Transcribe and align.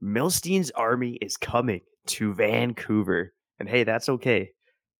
Milstein's 0.00 0.70
army 0.72 1.18
is 1.20 1.36
coming 1.36 1.80
to 2.06 2.32
Vancouver. 2.32 3.32
And 3.58 3.68
hey, 3.68 3.84
that's 3.84 4.08
okay. 4.08 4.50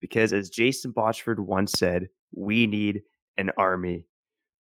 Because 0.00 0.32
as 0.32 0.50
Jason 0.50 0.92
Botchford 0.92 1.38
once 1.38 1.72
said, 1.72 2.08
we 2.34 2.66
need 2.66 3.02
an 3.36 3.50
army. 3.56 4.06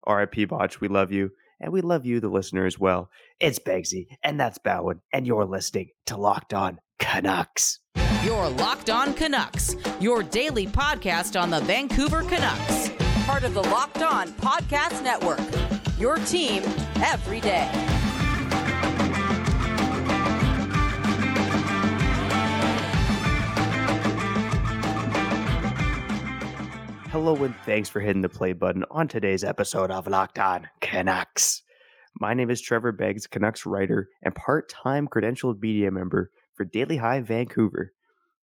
RIP 0.06 0.48
Botch, 0.48 0.80
we 0.80 0.88
love 0.88 1.12
you. 1.12 1.30
And 1.60 1.72
we 1.72 1.82
love 1.82 2.06
you, 2.06 2.20
the 2.20 2.28
listener, 2.28 2.64
as 2.64 2.78
well. 2.78 3.10
It's 3.38 3.58
Beggsy, 3.58 4.06
and 4.22 4.40
that's 4.40 4.58
Bhawan, 4.58 5.00
and 5.12 5.26
you're 5.26 5.44
listening 5.44 5.90
to 6.06 6.16
Locked 6.16 6.54
On 6.54 6.80
Canucks. 6.98 7.80
You're 8.24 8.48
Locked 8.48 8.88
On 8.88 9.12
Canucks, 9.12 9.76
your 10.00 10.22
daily 10.22 10.66
podcast 10.66 11.38
on 11.38 11.50
the 11.50 11.60
Vancouver 11.60 12.22
Canucks. 12.22 12.90
Part 13.26 13.44
of 13.44 13.52
the 13.52 13.62
Locked 13.64 14.02
On 14.02 14.28
Podcast 14.28 15.04
Network. 15.04 15.40
Your 15.98 16.16
team 16.16 16.62
every 16.96 17.40
day. 17.40 17.89
Hello, 27.10 27.34
and 27.42 27.56
thanks 27.66 27.88
for 27.88 27.98
hitting 27.98 28.22
the 28.22 28.28
play 28.28 28.52
button 28.52 28.84
on 28.88 29.08
today's 29.08 29.42
episode 29.42 29.90
of 29.90 30.06
Locked 30.06 30.38
On 30.38 30.68
Canucks. 30.80 31.60
My 32.20 32.34
name 32.34 32.50
is 32.50 32.60
Trevor 32.60 32.92
Beggs, 32.92 33.26
Canucks 33.26 33.66
writer 33.66 34.08
and 34.22 34.32
part 34.32 34.68
time 34.68 35.08
credentialed 35.08 35.60
media 35.60 35.90
member 35.90 36.30
for 36.54 36.64
Daily 36.64 36.98
Hive 36.98 37.26
Vancouver. 37.26 37.92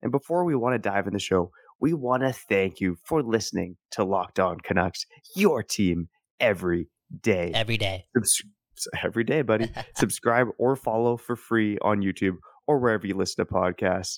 And 0.02 0.12
before 0.12 0.46
we 0.46 0.56
want 0.56 0.74
to 0.74 0.80
dive 0.80 1.06
in 1.06 1.14
the 1.14 1.20
show, 1.20 1.52
we 1.80 1.94
want 1.94 2.24
to 2.24 2.34
thank 2.34 2.80
you 2.80 2.98
for 3.06 3.22
listening 3.22 3.78
to 3.92 4.04
Locked 4.04 4.40
On 4.40 4.60
Canucks, 4.60 5.06
your 5.36 5.62
team 5.62 6.10
every 6.40 6.90
day. 7.22 7.52
Every 7.54 7.78
day. 7.78 8.06
Subs- 8.16 8.42
every 9.04 9.24
day, 9.24 9.44
buddy. 9.44 9.70
Subscribe 9.96 10.48
or 10.58 10.76
follow 10.76 11.18
for 11.18 11.36
free 11.36 11.78
on 11.84 12.02
YouTube 12.02 12.38
or 12.66 12.80
wherever 12.80 13.06
you 13.06 13.16
listen 13.16 13.46
to 13.46 13.54
podcasts. 13.54 14.18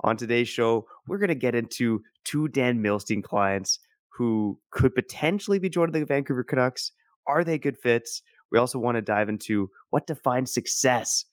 On 0.00 0.16
today's 0.16 0.48
show, 0.48 0.86
we're 1.06 1.18
going 1.18 1.28
to 1.28 1.34
get 1.34 1.54
into 1.54 2.02
two 2.24 2.48
Dan 2.48 2.82
Milstein 2.82 3.22
clients 3.22 3.78
who 4.16 4.58
could 4.70 4.94
potentially 4.94 5.58
be 5.58 5.68
joining 5.68 5.92
the 5.92 6.04
Vancouver 6.04 6.44
Canucks. 6.44 6.92
Are 7.26 7.44
they 7.44 7.58
good 7.58 7.78
fits? 7.78 8.22
We 8.50 8.58
also 8.58 8.78
want 8.78 8.96
to 8.96 9.02
dive 9.02 9.28
into 9.28 9.70
what 9.90 10.06
defines 10.06 10.52
success. 10.52 11.24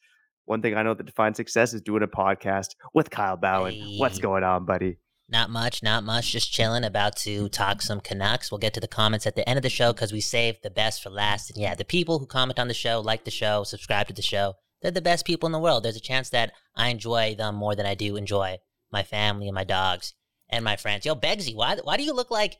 One 0.46 0.62
thing 0.62 0.76
I 0.76 0.84
know 0.84 0.94
that 0.94 1.06
defines 1.06 1.38
success 1.38 1.74
is 1.74 1.82
doing 1.82 2.04
a 2.04 2.08
podcast 2.08 2.70
with 2.94 3.10
Kyle 3.10 3.38
Bhawan. 3.38 3.74
Hey. 3.74 3.98
What's 3.98 4.20
going 4.20 4.44
on, 4.44 4.66
buddy? 4.66 4.98
Not 5.30 5.50
much, 5.50 5.82
not 5.82 6.04
much. 6.04 6.32
Just 6.32 6.52
chilling. 6.52 6.84
About 6.84 7.16
to 7.18 7.48
talk 7.50 7.82
some 7.82 8.02
Canucks. 8.02 8.52
We'll 8.52 8.58
get 8.58 8.74
to 8.74 8.82
the 8.82 8.88
comments 8.88 9.26
at 9.26 9.36
the 9.36 9.48
end 9.48 9.58
of 9.58 9.64
the 9.64 9.70
show 9.70 9.94
because 9.94 10.12
we 10.12 10.20
saved 10.20 10.60
the 10.62 10.70
best 10.70 11.02
for 11.02 11.10
last. 11.10 11.52
And 11.52 11.60
yeah, 11.62 11.74
the 11.74 11.86
people 11.86 12.20
who 12.20 12.26
comment 12.26 12.60
on 12.60 12.68
the 12.68 12.74
show, 12.74 13.00
like 13.00 13.24
the 13.24 13.32
show, 13.32 13.64
subscribe 13.64 14.08
to 14.08 14.14
the 14.14 14.22
show, 14.22 14.56
they're 14.82 14.92
the 14.92 15.02
best 15.02 15.26
people 15.26 15.48
in 15.48 15.54
the 15.54 15.60
world. 15.60 15.84
There's 15.84 15.96
a 15.96 16.02
chance 16.02 16.30
that 16.30 16.54
I 16.76 16.90
enjoy 16.90 17.36
them 17.36 17.56
more 17.56 17.76
than 17.76 17.86
I 17.86 17.96
do 17.96 18.16
enjoy 18.16 18.58
my 18.92 19.04
family 19.04 19.48
and 19.48 19.56
my 19.56 19.64
dogs 19.64 20.14
and 20.50 20.64
my 20.64 20.76
friends. 20.76 21.06
Yo, 21.06 21.16
Beggsy, 21.16 21.56
why 21.56 21.78
why 21.84 21.98
do 21.98 22.04
you 22.04 22.14
look 22.14 22.32
like 22.32 22.58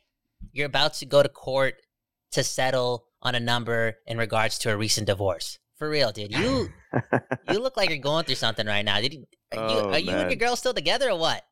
you're 0.52 0.66
about 0.66 0.94
to 0.94 1.06
go 1.06 1.22
to 1.22 1.28
court 1.28 1.74
to 2.32 2.42
settle 2.42 3.04
on 3.20 3.34
a 3.34 3.40
number 3.40 3.96
in 4.06 4.18
regards 4.18 4.58
to 4.60 4.72
a 4.72 4.76
recent 4.76 5.06
divorce? 5.06 5.58
For 5.76 5.90
real, 5.90 6.12
dude. 6.12 6.32
You 6.32 6.68
you 7.50 7.58
look 7.58 7.76
like 7.76 7.88
you're 7.88 7.98
going 7.98 8.24
through 8.24 8.36
something 8.36 8.66
right 8.66 8.84
now. 8.84 9.00
Did 9.00 9.14
you, 9.14 9.24
are, 9.52 9.58
oh, 9.58 9.68
you, 9.68 9.88
are 9.90 9.98
you 9.98 10.10
and 10.12 10.30
your 10.30 10.38
girl 10.38 10.56
still 10.56 10.74
together 10.74 11.10
or 11.10 11.18
what? 11.18 11.42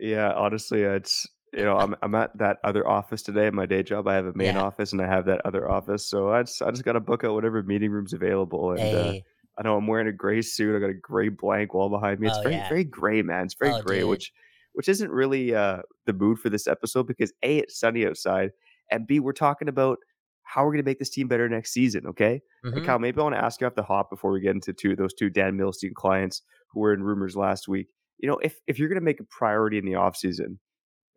Yeah, 0.00 0.32
honestly, 0.32 0.82
it's 0.82 1.26
you 1.52 1.64
know 1.64 1.76
I'm 1.76 1.94
I'm 2.02 2.14
at 2.16 2.36
that 2.38 2.56
other 2.64 2.86
office 2.86 3.22
today. 3.22 3.46
In 3.46 3.54
my 3.54 3.66
day 3.66 3.84
job, 3.84 4.08
I 4.08 4.14
have 4.14 4.26
a 4.26 4.34
main 4.34 4.56
yeah. 4.56 4.62
office 4.62 4.92
and 4.92 5.00
I 5.00 5.06
have 5.06 5.26
that 5.26 5.40
other 5.44 5.70
office. 5.70 6.08
So 6.08 6.30
I 6.30 6.42
just 6.42 6.62
I 6.62 6.70
just 6.70 6.84
got 6.84 6.92
to 6.92 7.00
book 7.00 7.22
out 7.22 7.34
whatever 7.34 7.62
meeting 7.62 7.90
rooms 7.90 8.12
available 8.12 8.72
and. 8.72 8.80
Uh, 8.80 8.82
hey. 8.82 9.18
Uh, 9.24 9.30
I 9.58 9.62
know 9.62 9.76
I'm 9.76 9.86
wearing 9.86 10.08
a 10.08 10.12
gray 10.12 10.42
suit. 10.42 10.76
I 10.76 10.80
got 10.80 10.90
a 10.90 10.94
gray 10.94 11.28
blank 11.28 11.74
wall 11.74 11.88
behind 11.88 12.20
me. 12.20 12.28
It's 12.28 12.38
oh, 12.38 12.42
very, 12.42 12.54
yeah. 12.54 12.68
very 12.68 12.84
gray, 12.84 13.22
man. 13.22 13.44
It's 13.44 13.54
very 13.54 13.72
oh, 13.72 13.82
gray, 13.82 14.00
dude. 14.00 14.10
which 14.10 14.32
which 14.72 14.88
isn't 14.88 15.10
really 15.10 15.54
uh, 15.54 15.82
the 16.06 16.12
mood 16.12 16.38
for 16.38 16.50
this 16.50 16.66
episode 16.66 17.06
because 17.06 17.32
a 17.42 17.58
it's 17.58 17.78
sunny 17.78 18.06
outside, 18.06 18.50
and 18.90 19.06
b 19.06 19.20
we're 19.20 19.32
talking 19.32 19.68
about 19.68 19.98
how 20.42 20.62
we're 20.62 20.72
going 20.72 20.84
to 20.84 20.88
make 20.88 20.98
this 20.98 21.10
team 21.10 21.28
better 21.28 21.48
next 21.48 21.72
season. 21.72 22.06
Okay, 22.06 22.42
mm-hmm. 22.64 22.76
and 22.76 22.86
Kyle, 22.86 22.98
maybe 22.98 23.20
I 23.20 23.22
want 23.22 23.36
to 23.36 23.44
ask 23.44 23.60
you 23.60 23.66
off 23.66 23.74
the 23.74 23.82
hop 23.82 24.10
before 24.10 24.32
we 24.32 24.40
get 24.40 24.54
into 24.54 24.72
two 24.72 24.96
those 24.96 25.14
two 25.14 25.30
Dan 25.30 25.56
Milstein 25.56 25.94
clients 25.94 26.42
who 26.68 26.80
were 26.80 26.92
in 26.92 27.02
rumors 27.02 27.36
last 27.36 27.68
week. 27.68 27.88
You 28.18 28.28
know, 28.28 28.38
if 28.38 28.58
if 28.66 28.78
you're 28.78 28.88
going 28.88 29.00
to 29.00 29.04
make 29.04 29.20
a 29.20 29.24
priority 29.24 29.78
in 29.78 29.84
the 29.84 29.92
offseason 29.92 30.58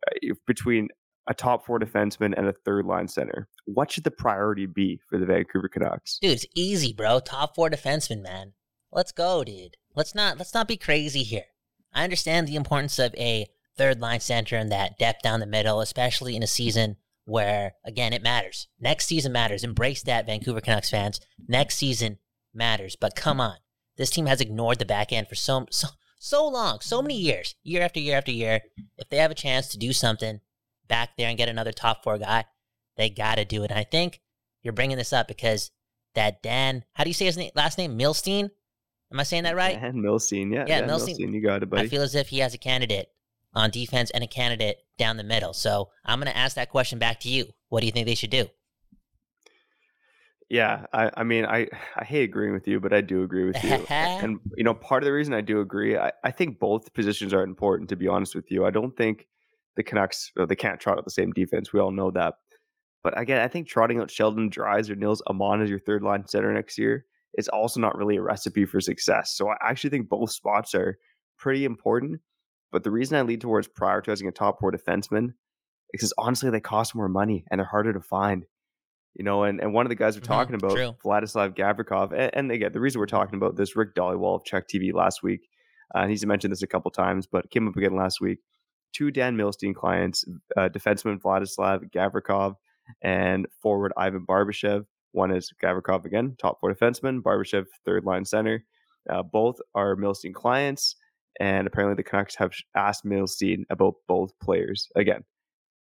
uh, 0.06 0.34
between 0.46 0.90
a 1.28 1.34
top 1.34 1.66
four 1.66 1.80
defenseman 1.80 2.34
and 2.38 2.48
a 2.48 2.54
third 2.54 2.86
line 2.86 3.08
center. 3.08 3.48
What 3.66 3.92
should 3.92 4.04
the 4.04 4.12
priority 4.12 4.66
be 4.66 5.00
for 5.10 5.18
the 5.18 5.26
Vancouver 5.26 5.68
Canucks? 5.68 6.20
Dude, 6.20 6.32
it's 6.32 6.46
easy, 6.56 6.94
bro. 6.94 7.20
Top 7.20 7.56
four 7.56 7.70
defenseman, 7.70 8.22
man. 8.22 8.54
Let's 8.92 9.12
go, 9.12 9.44
dude. 9.44 9.76
Let's 9.96 10.16
not 10.16 10.38
let's 10.38 10.54
not 10.54 10.68
be 10.68 10.78
crazy 10.78 11.24
here. 11.24 11.46
I 11.94 12.04
understand 12.04 12.48
the 12.48 12.56
importance 12.56 13.00
of 13.00 13.14
a 13.16 13.48
third 13.78 14.00
line 14.00 14.22
center 14.22 14.56
and 14.56 14.72
that 14.72 14.98
depth 14.98 15.22
down 15.22 15.40
the 15.40 15.46
middle, 15.46 15.82
especially 15.82 16.36
in 16.36 16.44
a 16.44 16.48
season 16.48 16.96
where 17.26 17.74
again 17.86 18.14
it 18.14 18.24
matters. 18.24 18.68
Next 18.80 19.08
season 19.08 19.32
matters. 19.32 19.64
Embrace 19.64 20.04
that, 20.04 20.26
Vancouver 20.26 20.62
Canucks 20.62 20.90
fans. 20.90 21.20
Next 21.48 21.76
season 21.76 22.20
matters. 22.54 22.96
But 22.96 23.16
come 23.16 23.42
on. 23.42 23.58
This 23.98 24.12
team 24.12 24.28
has 24.28 24.40
ignored 24.42 24.80
the 24.80 24.86
back 24.86 25.12
end 25.12 25.28
for 25.28 25.36
so 25.36 25.66
so 25.72 25.90
so 26.20 26.48
long, 26.48 26.80
so 26.82 27.02
many 27.02 27.18
years, 27.18 27.56
year 27.64 27.82
after 27.82 28.00
year 28.00 28.18
after 28.18 28.32
year. 28.32 28.62
If 28.98 29.10
they 29.10 29.18
have 29.18 29.32
a 29.32 29.36
chance 29.36 29.68
to 29.70 29.78
do 29.78 29.94
something 29.94 30.40
back 30.88 31.18
there 31.18 31.30
and 31.30 31.38
get 31.38 31.50
another 31.50 31.72
top 31.72 32.04
four 32.04 32.18
guy, 32.18 32.46
they 32.96 33.10
got 33.10 33.36
to 33.36 33.46
do 33.46 33.64
it. 33.64 33.72
And 33.72 33.80
I 33.80 33.84
think 33.84 34.22
you're 34.64 34.74
bringing 34.74 34.98
this 34.98 35.14
up 35.14 35.28
because 35.28 35.72
that 36.16 36.42
Dan, 36.42 36.84
how 36.94 37.04
do 37.04 37.10
you 37.10 37.14
say 37.14 37.26
his 37.26 37.38
name, 37.38 37.52
last 37.56 37.78
name? 37.78 37.98
Milstein? 37.98 38.50
Am 39.12 39.20
I 39.20 39.24
saying 39.24 39.44
that 39.44 39.56
right? 39.56 39.80
Dan 39.80 39.96
Milstein, 39.96 40.54
yeah. 40.54 40.66
Yeah, 40.68 40.82
Dan 40.82 40.90
Milstein. 40.90 41.18
Milstein. 41.18 41.34
You 41.34 41.42
got 41.42 41.64
it, 41.64 41.70
buddy. 41.70 41.84
I 41.84 41.88
feel 41.88 42.02
as 42.02 42.16
if 42.16 42.30
he 42.30 42.40
has 42.40 42.54
a 42.54 42.58
candidate 42.58 43.10
on 43.54 43.70
defense 43.70 44.12
and 44.12 44.24
a 44.24 44.28
candidate 44.28 44.80
down 44.98 45.18
the 45.18 45.24
middle. 45.24 45.54
So 45.54 45.90
I'm 46.06 46.20
going 46.20 46.32
to 46.32 46.38
ask 46.38 46.56
that 46.56 46.70
question 46.70 47.00
back 47.00 47.22
to 47.22 47.30
you. 47.30 47.46
What 47.70 47.80
do 47.80 47.86
you 47.86 47.92
think 47.92 48.06
they 48.06 48.16
should 48.16 48.30
do? 48.30 48.48
Yeah, 50.50 50.86
I, 50.94 51.12
I 51.18 51.24
mean, 51.24 51.46
I, 51.46 51.68
I 51.96 52.06
hate 52.06 52.24
agreeing 52.24 52.54
with 52.54 52.68
you, 52.68 52.80
but 52.80 52.94
I 52.94 53.02
do 53.02 53.24
agree 53.24 53.46
with 53.46 53.62
you. 53.64 53.74
and, 53.90 54.40
you 54.56 54.64
know, 54.64 54.74
part 54.74 55.04
of 55.04 55.06
the 55.06 55.12
reason 55.12 55.34
I 55.34 55.42
do 55.42 55.60
agree, 55.60 55.98
I, 55.98 56.12
I 56.24 56.32
think 56.32 56.60
both 56.60 56.94
positions 56.94 57.34
are 57.34 57.44
important, 57.44 57.90
to 57.90 57.98
be 57.98 58.08
honest 58.08 58.34
with 58.34 58.50
you. 58.50 58.66
I 58.66 58.70
don't 58.70 58.96
think 58.96 59.28
the 59.78 59.84
Canucks 59.84 60.32
they 60.36 60.56
can't 60.56 60.80
trot 60.80 60.98
out 60.98 61.06
the 61.06 61.12
same 61.12 61.32
defense. 61.32 61.72
We 61.72 61.80
all 61.80 61.92
know 61.92 62.12
that. 62.12 62.34
But 63.04 63.18
again, 63.18 63.40
I 63.40 63.48
think 63.48 63.68
trotting 63.68 64.02
out 64.02 64.12
Sheldon 64.12 64.50
Dries 64.50 64.90
or 64.90 64.96
Nils 64.96 65.22
Aman 65.28 65.62
as 65.62 65.70
your 65.70 65.80
third 65.80 66.04
line 66.04 66.28
center 66.28 66.52
next 66.52 66.78
year 66.78 67.06
is 67.38 67.48
also 67.48 67.80
not 67.80 67.98
really 67.98 68.18
a 68.18 68.22
recipe 68.22 68.66
for 68.66 68.82
success. 68.82 69.34
So 69.36 69.50
I 69.50 69.56
actually 69.62 69.92
think 69.92 70.10
both 70.10 70.32
spots 70.32 70.76
are 70.76 70.98
pretty 71.38 71.64
important. 71.64 72.20
But 72.72 72.84
the 72.84 72.92
reason 72.92 73.18
I 73.18 73.22
lead 73.22 73.40
towards 73.40 73.70
prioritizing 73.70 74.28
a 74.28 74.32
top 74.32 74.60
four 74.60 74.72
defenseman 74.72 75.28
is 75.28 75.34
because 75.94 76.14
honestly 76.18 76.50
they 76.50 76.60
cost 76.60 76.96
more 76.96 77.08
money 77.08 77.46
and 77.50 77.60
they're 77.60 77.66
harder 77.66 77.94
to 77.94 78.02
find. 78.02 78.44
You 79.14 79.24
know, 79.24 79.44
and, 79.44 79.62
and 79.62 79.74
one 79.74 79.86
of 79.86 79.90
the 79.90 79.96
guys 79.96 80.16
we're 80.16 80.22
mm-hmm, 80.22 80.34
talking 80.34 80.56
about, 80.56 80.72
true. 80.72 80.96
Vladislav 81.04 81.56
Gavrikov, 81.56 82.12
and, 82.12 82.30
and, 82.34 82.52
again, 82.52 82.72
the 82.72 82.80
reason 82.80 83.00
we're 83.00 83.08
talking 83.08 83.36
about 83.36 83.56
this, 83.56 83.76
Rick 83.76 83.96
Dhaliwal 83.96 84.36
of 84.36 84.44
CHEK 84.44 84.68
TV 84.68 84.94
last 84.94 85.24
week, 85.24 85.50
uh, 85.96 86.02
and 86.02 86.12
he's 86.12 86.24
mentioned 86.24 86.52
this 86.52 86.62
a 86.62 86.68
couple 86.68 86.92
times, 86.92 87.26
but 87.26 87.50
came 87.50 87.68
up 87.68 87.76
again 87.76 87.96
last 87.96 88.22
week 88.22 88.40
two 88.98 89.12
Dan 89.12 89.38
Milstein 89.38 89.76
clients, 89.76 90.26
uh, 90.56 90.70
defenseman 90.70 91.20
Vladislav 91.22 91.92
Gavrikov 91.92 92.56
and 93.02 93.46
forward 93.62 93.94
Ivan 93.98 94.26
Barbashev. 94.26 94.86
One 95.12 95.32
is 95.32 95.52
Gavrikov 95.64 96.06
again, 96.06 96.36
top 96.40 96.60
four 96.60 96.74
defenseman, 96.74 97.22
Barbashev 97.22 97.66
third 97.86 98.06
line 98.06 98.26
center. 98.26 98.64
Uh, 99.10 99.24
both 99.24 99.58
are 99.74 99.96
Milstein 99.96 100.34
clients, 100.34 100.96
and 101.40 101.68
apparently 101.68 101.96
the 101.96 102.04
Canucks 102.04 102.36
have 102.36 102.52
asked 102.76 103.06
Milstein 103.06 103.64
about 103.70 103.96
both 104.08 104.32
players. 104.42 104.90
Again, 104.96 105.24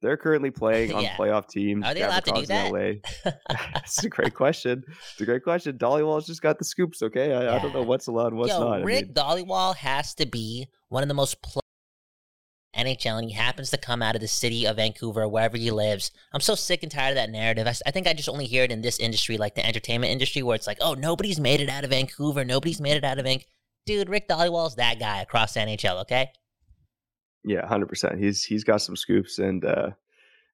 they're 0.02 0.16
currently 0.16 0.50
playing 0.50 0.92
on 0.94 1.02
yeah. 1.02 1.16
playoff 1.16 1.48
teams. 1.48 1.84
Are 1.84 1.94
they 1.94 2.02
allowed 2.02 2.24
to 2.24 2.32
do 2.32 2.46
that? 2.46 2.72
LA. 2.72 3.32
It's 3.78 4.04
a 4.04 4.08
great 4.08 4.34
question. 4.34 4.84
It's 5.12 5.20
a 5.20 5.24
great 5.24 5.44
question. 5.44 5.78
Dhaliwal's 5.78 6.26
just 6.26 6.42
got 6.42 6.58
the 6.58 6.64
scoops. 6.64 7.02
Okay, 7.02 7.32
I, 7.32 7.44
yeah. 7.44 7.56
I 7.56 7.58
don't 7.60 7.72
know 7.72 7.82
what's 7.82 8.06
allowed 8.06 8.28
and 8.28 8.38
what's 8.38 8.52
Yo, 8.52 8.60
not. 8.60 8.84
Rick 8.84 9.04
I 9.04 9.06
mean, 9.06 9.46
Dhaliwal 9.46 9.76
has 9.76 10.14
to 10.16 10.26
be 10.26 10.68
one 10.88 11.02
of 11.02 11.08
the 11.08 11.14
most. 11.14 11.36
NHL 12.76 13.18
and 13.18 13.28
he 13.28 13.34
happens 13.34 13.70
to 13.70 13.78
come 13.78 14.02
out 14.02 14.14
of 14.14 14.20
the 14.20 14.28
city 14.28 14.66
of 14.66 14.76
Vancouver, 14.76 15.28
wherever 15.28 15.56
he 15.56 15.70
lives. 15.70 16.10
I'm 16.32 16.40
so 16.40 16.54
sick 16.54 16.82
and 16.82 16.92
tired 16.92 17.10
of 17.10 17.14
that 17.16 17.30
narrative. 17.30 17.66
I, 17.66 17.74
I, 17.86 17.90
think 17.90 18.06
I 18.06 18.12
just 18.12 18.28
only 18.28 18.46
hear 18.46 18.64
it 18.64 18.70
in 18.70 18.82
this 18.82 18.98
industry, 18.98 19.38
like 19.38 19.54
the 19.54 19.66
entertainment 19.66 20.12
industry, 20.12 20.42
where 20.42 20.54
it's 20.54 20.66
like, 20.66 20.78
oh, 20.80 20.94
nobody's 20.94 21.40
made 21.40 21.60
it 21.60 21.68
out 21.68 21.84
of 21.84 21.90
Vancouver. 21.90 22.44
Nobody's 22.44 22.80
made 22.80 22.96
it 22.96 23.04
out 23.04 23.18
of 23.18 23.24
Vancouver. 23.24 23.50
Dude, 23.86 24.08
Rick 24.08 24.28
Dhaliwal's 24.28 24.76
that 24.76 24.98
guy 24.98 25.20
across 25.20 25.54
the 25.54 25.60
NHL, 25.60 26.00
okay? 26.02 26.30
Yeah, 27.44 27.66
100%. 27.66 28.18
He's 28.18 28.44
He's 28.44 28.64
got 28.64 28.82
some 28.82 28.96
scoops. 28.96 29.38
And 29.38 29.64
uh, 29.64 29.90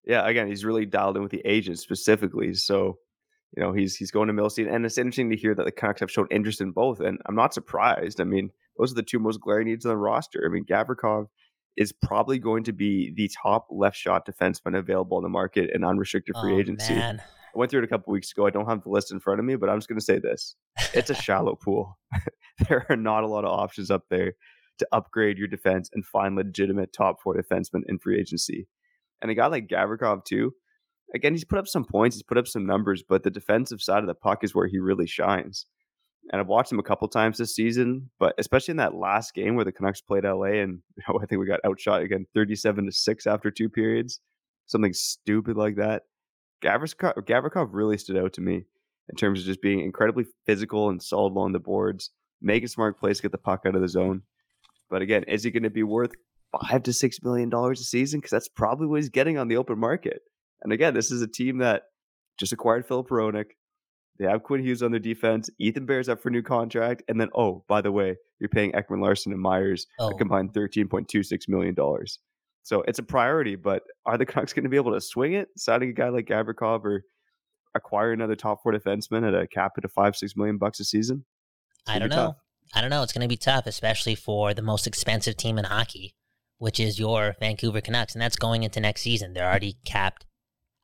yeah, 0.04 0.26
again, 0.26 0.48
he's 0.48 0.64
really 0.64 0.86
dialed 0.86 1.16
in 1.16 1.22
with 1.22 1.32
the 1.32 1.42
agents 1.44 1.80
specifically. 1.80 2.54
So, 2.54 2.98
you 3.56 3.62
know, 3.62 3.72
he's 3.72 3.96
he's 3.96 4.10
going 4.10 4.28
to 4.28 4.34
Milstein. 4.34 4.72
And 4.72 4.84
it's 4.84 4.98
interesting 4.98 5.30
to 5.30 5.36
hear 5.36 5.54
that 5.54 5.64
the 5.64 5.72
Canucks 5.72 6.00
have 6.00 6.10
shown 6.10 6.28
interest 6.30 6.60
in 6.60 6.72
both. 6.72 7.00
And 7.00 7.18
I'm 7.26 7.34
not 7.34 7.54
surprised. 7.54 8.20
I 8.20 8.24
mean, 8.24 8.50
those 8.78 8.92
are 8.92 8.96
the 8.96 9.02
two 9.02 9.18
most 9.18 9.40
glaring 9.40 9.68
needs 9.68 9.86
on 9.86 9.90
the 9.90 9.96
roster. 9.96 10.42
I 10.44 10.52
mean, 10.52 10.64
Gavrikov– 10.64 11.28
is 11.76 11.92
probably 11.92 12.38
going 12.38 12.64
to 12.64 12.72
be 12.72 13.12
the 13.16 13.30
top 13.42 13.66
left 13.70 13.96
shot 13.96 14.26
defenseman 14.26 14.76
available 14.76 15.18
in 15.18 15.22
the 15.22 15.28
market 15.28 15.70
in 15.74 15.84
unrestricted 15.84 16.34
free 16.40 16.54
oh, 16.54 16.58
agency. 16.58 16.94
Man. 16.94 17.20
I 17.20 17.58
went 17.58 17.70
through 17.70 17.82
it 17.82 17.84
a 17.84 17.88
couple 17.88 18.12
weeks 18.12 18.32
ago. 18.32 18.46
I 18.46 18.50
don't 18.50 18.68
have 18.68 18.82
the 18.82 18.90
list 18.90 19.12
in 19.12 19.20
front 19.20 19.40
of 19.40 19.46
me, 19.46 19.56
but 19.56 19.68
I'm 19.68 19.78
just 19.78 19.88
going 19.88 19.98
to 19.98 20.04
say 20.04 20.18
this: 20.18 20.56
it's 20.94 21.10
a 21.10 21.14
shallow 21.22 21.54
pool. 21.54 21.98
there 22.68 22.86
are 22.88 22.96
not 22.96 23.24
a 23.24 23.28
lot 23.28 23.44
of 23.44 23.50
options 23.50 23.90
up 23.90 24.04
there 24.10 24.34
to 24.78 24.88
upgrade 24.92 25.38
your 25.38 25.48
defense 25.48 25.90
and 25.92 26.04
find 26.04 26.34
legitimate 26.34 26.92
top 26.92 27.20
four 27.22 27.34
defensemen 27.34 27.82
in 27.86 27.98
free 27.98 28.18
agency. 28.18 28.68
And 29.20 29.30
a 29.30 29.34
guy 29.34 29.46
like 29.46 29.68
Gavrikov 29.68 30.24
too, 30.24 30.54
again, 31.14 31.32
he's 31.32 31.44
put 31.44 31.58
up 31.58 31.68
some 31.68 31.84
points, 31.84 32.16
he's 32.16 32.22
put 32.22 32.38
up 32.38 32.48
some 32.48 32.66
numbers, 32.66 33.02
but 33.06 33.22
the 33.22 33.30
defensive 33.30 33.80
side 33.80 34.00
of 34.00 34.06
the 34.06 34.14
puck 34.14 34.42
is 34.42 34.54
where 34.54 34.66
he 34.66 34.78
really 34.78 35.06
shines. 35.06 35.66
And 36.30 36.40
I've 36.40 36.48
watched 36.48 36.70
him 36.70 36.78
a 36.78 36.84
couple 36.84 37.08
times 37.08 37.38
this 37.38 37.54
season, 37.54 38.10
but 38.20 38.34
especially 38.38 38.72
in 38.72 38.76
that 38.78 38.94
last 38.94 39.34
game 39.34 39.56
where 39.56 39.64
the 39.64 39.72
Canucks 39.72 40.00
played 40.00 40.24
LA, 40.24 40.60
and 40.62 40.80
you 40.96 41.02
know, 41.08 41.18
I 41.20 41.26
think 41.26 41.40
we 41.40 41.46
got 41.46 41.60
outshot 41.66 42.02
again, 42.02 42.26
thirty-seven 42.34 42.86
to 42.86 42.92
six 42.92 43.26
after 43.26 43.50
two 43.50 43.68
periods, 43.68 44.20
something 44.66 44.92
stupid 44.92 45.56
like 45.56 45.76
that. 45.76 46.02
Gavrikov, 46.62 47.14
Gavrikov 47.26 47.70
really 47.72 47.98
stood 47.98 48.16
out 48.16 48.32
to 48.34 48.40
me 48.40 48.64
in 49.08 49.16
terms 49.16 49.40
of 49.40 49.46
just 49.46 49.60
being 49.60 49.80
incredibly 49.80 50.24
physical 50.46 50.90
and 50.90 51.02
solid 51.02 51.32
along 51.32 51.52
the 51.52 51.58
boards, 51.58 52.10
making 52.40 52.68
smart 52.68 52.98
plays 52.98 53.20
get 53.20 53.32
the 53.32 53.38
puck 53.38 53.62
out 53.66 53.74
of 53.74 53.82
the 53.82 53.88
zone. 53.88 54.22
But 54.88 55.02
again, 55.02 55.24
is 55.24 55.42
he 55.42 55.50
going 55.50 55.62
to 55.64 55.70
be 55.70 55.82
worth 55.82 56.12
five 56.52 56.82
to 56.84 56.92
six 56.92 57.22
million 57.22 57.48
dollars 57.48 57.80
a 57.80 57.84
season? 57.84 58.20
Because 58.20 58.30
that's 58.30 58.48
probably 58.48 58.86
what 58.86 59.00
he's 59.00 59.08
getting 59.08 59.38
on 59.38 59.48
the 59.48 59.56
open 59.56 59.78
market. 59.78 60.22
And 60.62 60.72
again, 60.72 60.94
this 60.94 61.10
is 61.10 61.22
a 61.22 61.26
team 61.26 61.58
that 61.58 61.84
just 62.38 62.52
acquired 62.52 62.86
Filip 62.86 63.08
Hronek. 63.08 63.46
They 64.18 64.26
have 64.26 64.42
Quinn 64.42 64.62
Hughes 64.62 64.82
on 64.82 64.90
their 64.90 65.00
defense. 65.00 65.50
Ethan 65.58 65.86
Bear's 65.86 66.08
up 66.08 66.20
for 66.20 66.28
a 66.28 66.32
new 66.32 66.42
contract. 66.42 67.02
And 67.08 67.20
then, 67.20 67.30
oh, 67.34 67.64
by 67.66 67.80
the 67.80 67.90
way, 67.90 68.16
you're 68.38 68.48
paying 68.48 68.72
Ekman-Larsson 68.72 69.32
and 69.32 69.40
Myers 69.40 69.86
oh. 69.98 70.10
a 70.10 70.14
combined 70.14 70.52
$13.26 70.52 71.48
million. 71.48 71.74
So 72.62 72.82
it's 72.82 72.98
a 72.98 73.02
priority, 73.02 73.56
but 73.56 73.82
are 74.06 74.18
the 74.18 74.26
Canucks 74.26 74.52
going 74.52 74.64
to 74.64 74.68
be 74.68 74.76
able 74.76 74.92
to 74.92 75.00
swing 75.00 75.32
it, 75.32 75.48
signing 75.56 75.90
a 75.90 75.92
guy 75.92 76.10
like 76.10 76.26
Gavrikov 76.26 76.84
or 76.84 77.04
acquire 77.74 78.12
another 78.12 78.36
top 78.36 78.62
four 78.62 78.72
defenseman 78.72 79.26
at 79.26 79.34
a 79.34 79.46
cap 79.46 79.72
at 79.78 79.84
a 79.84 79.88
five, 79.88 80.14
six 80.14 80.36
million 80.36 80.58
bucks 80.58 80.78
a 80.78 80.84
season? 80.84 81.24
I 81.86 81.98
don't 81.98 82.10
know. 82.10 82.16
Tough. 82.16 82.36
I 82.74 82.80
don't 82.80 82.90
know. 82.90 83.02
It's 83.02 83.12
going 83.12 83.22
to 83.22 83.28
be 83.28 83.36
tough, 83.36 83.66
especially 83.66 84.14
for 84.14 84.54
the 84.54 84.62
most 84.62 84.86
expensive 84.86 85.36
team 85.36 85.58
in 85.58 85.64
hockey, 85.64 86.14
which 86.58 86.78
is 86.78 86.98
your 86.98 87.34
Vancouver 87.40 87.80
Canucks. 87.80 88.14
And 88.14 88.22
that's 88.22 88.36
going 88.36 88.62
into 88.62 88.80
next 88.80 89.02
season. 89.02 89.32
They're 89.32 89.48
already 89.48 89.76
capped 89.84 90.26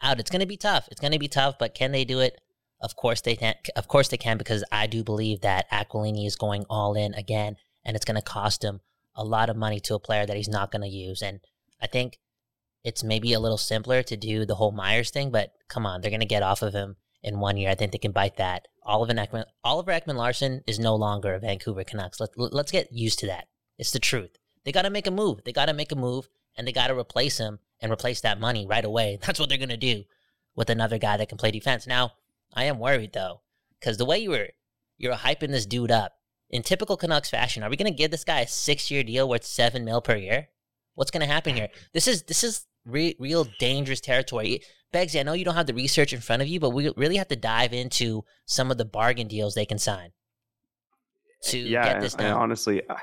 out. 0.03 0.19
It's 0.19 0.31
going 0.31 0.41
to 0.41 0.47
be 0.47 0.57
tough. 0.57 0.89
It's 0.91 1.01
going 1.01 1.13
to 1.13 1.19
be 1.19 1.29
tough, 1.29 1.59
but 1.59 1.75
can 1.75 1.93
they 1.93 2.05
do 2.05 2.21
it? 2.21 2.41
Of 2.81 2.97
course 2.97 3.21
they 3.21 3.37
can. 3.37 3.55
Of 3.77 3.89
course 3.89 4.09
they 4.09 4.17
can 4.17 4.39
because 4.39 4.65
I 4.71 4.87
do 4.87 5.03
believe 5.03 5.41
that 5.41 5.71
Aquilini 5.71 6.27
is 6.27 6.37
going 6.37 6.65
all 6.71 6.95
in 6.95 7.15
again, 7.15 7.57
and 7.85 7.97
it's 7.97 8.05
going 8.05 8.17
to 8.17 8.23
cost 8.23 8.63
him 8.63 8.81
a 9.15 9.25
lot 9.25 9.51
of 9.51 9.57
money 9.57 9.81
to 9.81 9.95
a 9.95 10.01
player 10.01 10.25
that 10.25 10.37
he's 10.37 10.49
not 10.49 10.71
going 10.71 10.83
to 10.83 10.89
use. 10.89 11.23
And 11.23 11.41
I 11.83 11.89
think 11.89 12.19
it's 12.85 13.03
maybe 13.03 13.33
a 13.33 13.41
little 13.41 13.59
simpler 13.59 14.03
to 14.05 14.17
do 14.17 14.47
the 14.47 14.55
whole 14.55 14.71
Myers 14.71 15.11
thing, 15.11 15.31
but 15.31 15.53
come 15.69 15.85
on, 15.85 16.01
they're 16.01 16.11
going 16.11 16.21
to 16.21 16.27
get 16.27 16.43
off 16.43 16.63
of 16.63 16.73
him 16.73 16.97
in 17.23 17.41
one 17.41 17.57
year. 17.57 17.71
I 17.71 17.75
think 17.75 17.93
they 17.93 17.99
can 17.99 18.13
bite 18.13 18.37
that. 18.37 18.69
Oliver 18.85 19.13
Ekman, 19.13 19.45
Oliver 19.65 19.93
Ekman-Larsson 19.93 20.63
is 20.67 20.79
no 20.79 20.95
longer 20.95 21.35
a 21.35 21.41
Vancouver 21.41 21.85
Canucks. 21.85 22.21
Let, 22.21 22.31
let's 22.37 22.73
get 22.73 22.93
used 22.93 23.19
to 23.19 23.27
that. 23.27 23.49
It's 23.77 23.91
the 23.91 23.99
truth. 23.99 24.39
They 24.65 24.73
got 24.73 24.83
to 24.83 24.91
make 24.91 25.07
a 25.07 25.11
move. 25.11 25.41
They 25.45 25.53
got 25.53 25.67
to 25.67 25.75
make 25.75 25.93
a 25.93 25.97
move, 25.97 26.29
and 26.57 26.67
they 26.67 26.73
got 26.73 26.89
to 26.89 26.99
replace 26.99 27.39
him 27.39 27.59
and 27.81 27.93
replace 27.93 28.21
that 28.21 28.41
money 28.41 28.67
right 28.67 28.85
away. 28.85 29.19
That's 29.27 29.39
what 29.39 29.49
they're 29.49 29.59
going 29.59 29.69
to 29.69 29.77
do 29.77 30.05
with 30.55 30.71
another 30.71 30.99
guy 30.99 31.17
that 31.17 31.29
can 31.29 31.39
play 31.39 31.51
defense. 31.51 31.87
Now, 31.87 32.13
I 32.55 32.65
am 32.65 32.79
worried 32.79 33.13
though, 33.13 33.43
because 33.79 33.97
the 33.97 34.05
way 34.05 34.19
you 34.19 34.31
were 34.31 34.49
you're 34.97 35.15
hyping 35.15 35.51
this 35.51 35.67
dude 35.67 35.91
up 35.91 36.13
in 36.51 36.63
typical 36.63 36.97
Canucks 36.97 37.31
fashion, 37.31 37.63
are 37.63 37.71
we 37.71 37.77
going 37.77 37.93
to 37.93 37.97
give 37.97 38.11
this 38.11 38.25
guy 38.25 38.41
a 38.41 38.49
six 38.49 38.91
year 38.91 39.03
deal 39.03 39.29
worth 39.29 39.45
seven 39.45 39.85
mil 39.85 40.01
per 40.01 40.17
year? 40.17 40.49
What's 40.95 41.11
going 41.11 41.27
to 41.27 41.33
happen 41.33 41.55
here? 41.55 41.69
This 41.93 42.09
is 42.09 42.25
this 42.25 42.43
is 42.43 42.67
re- 42.85 43.17
real 43.19 43.47
dangerous 43.59 44.01
territory. 44.01 44.63
Beggsy, 44.93 45.21
I 45.21 45.23
know 45.23 45.35
you 45.35 45.45
don't 45.45 45.55
have 45.55 45.67
the 45.67 45.75
research 45.75 46.13
in 46.13 46.21
front 46.21 46.43
of 46.43 46.49
you, 46.49 46.61
but 46.61 46.71
we 46.71 46.91
really 46.97 47.17
have 47.17 47.29
to 47.29 47.37
dive 47.37 47.73
into 47.73 48.25
some 48.47 48.71
of 48.71 48.79
the 48.79 48.87
bargain 48.87 49.29
deals 49.29 49.55
they 49.55 49.67
can 49.67 49.79
sign 49.79 50.13
to 51.45 51.59
yeah, 51.59 51.93
get 51.93 52.01
this 52.01 52.15
done. 52.15 52.33
Honestly, 52.33 52.83
uh, 52.89 52.97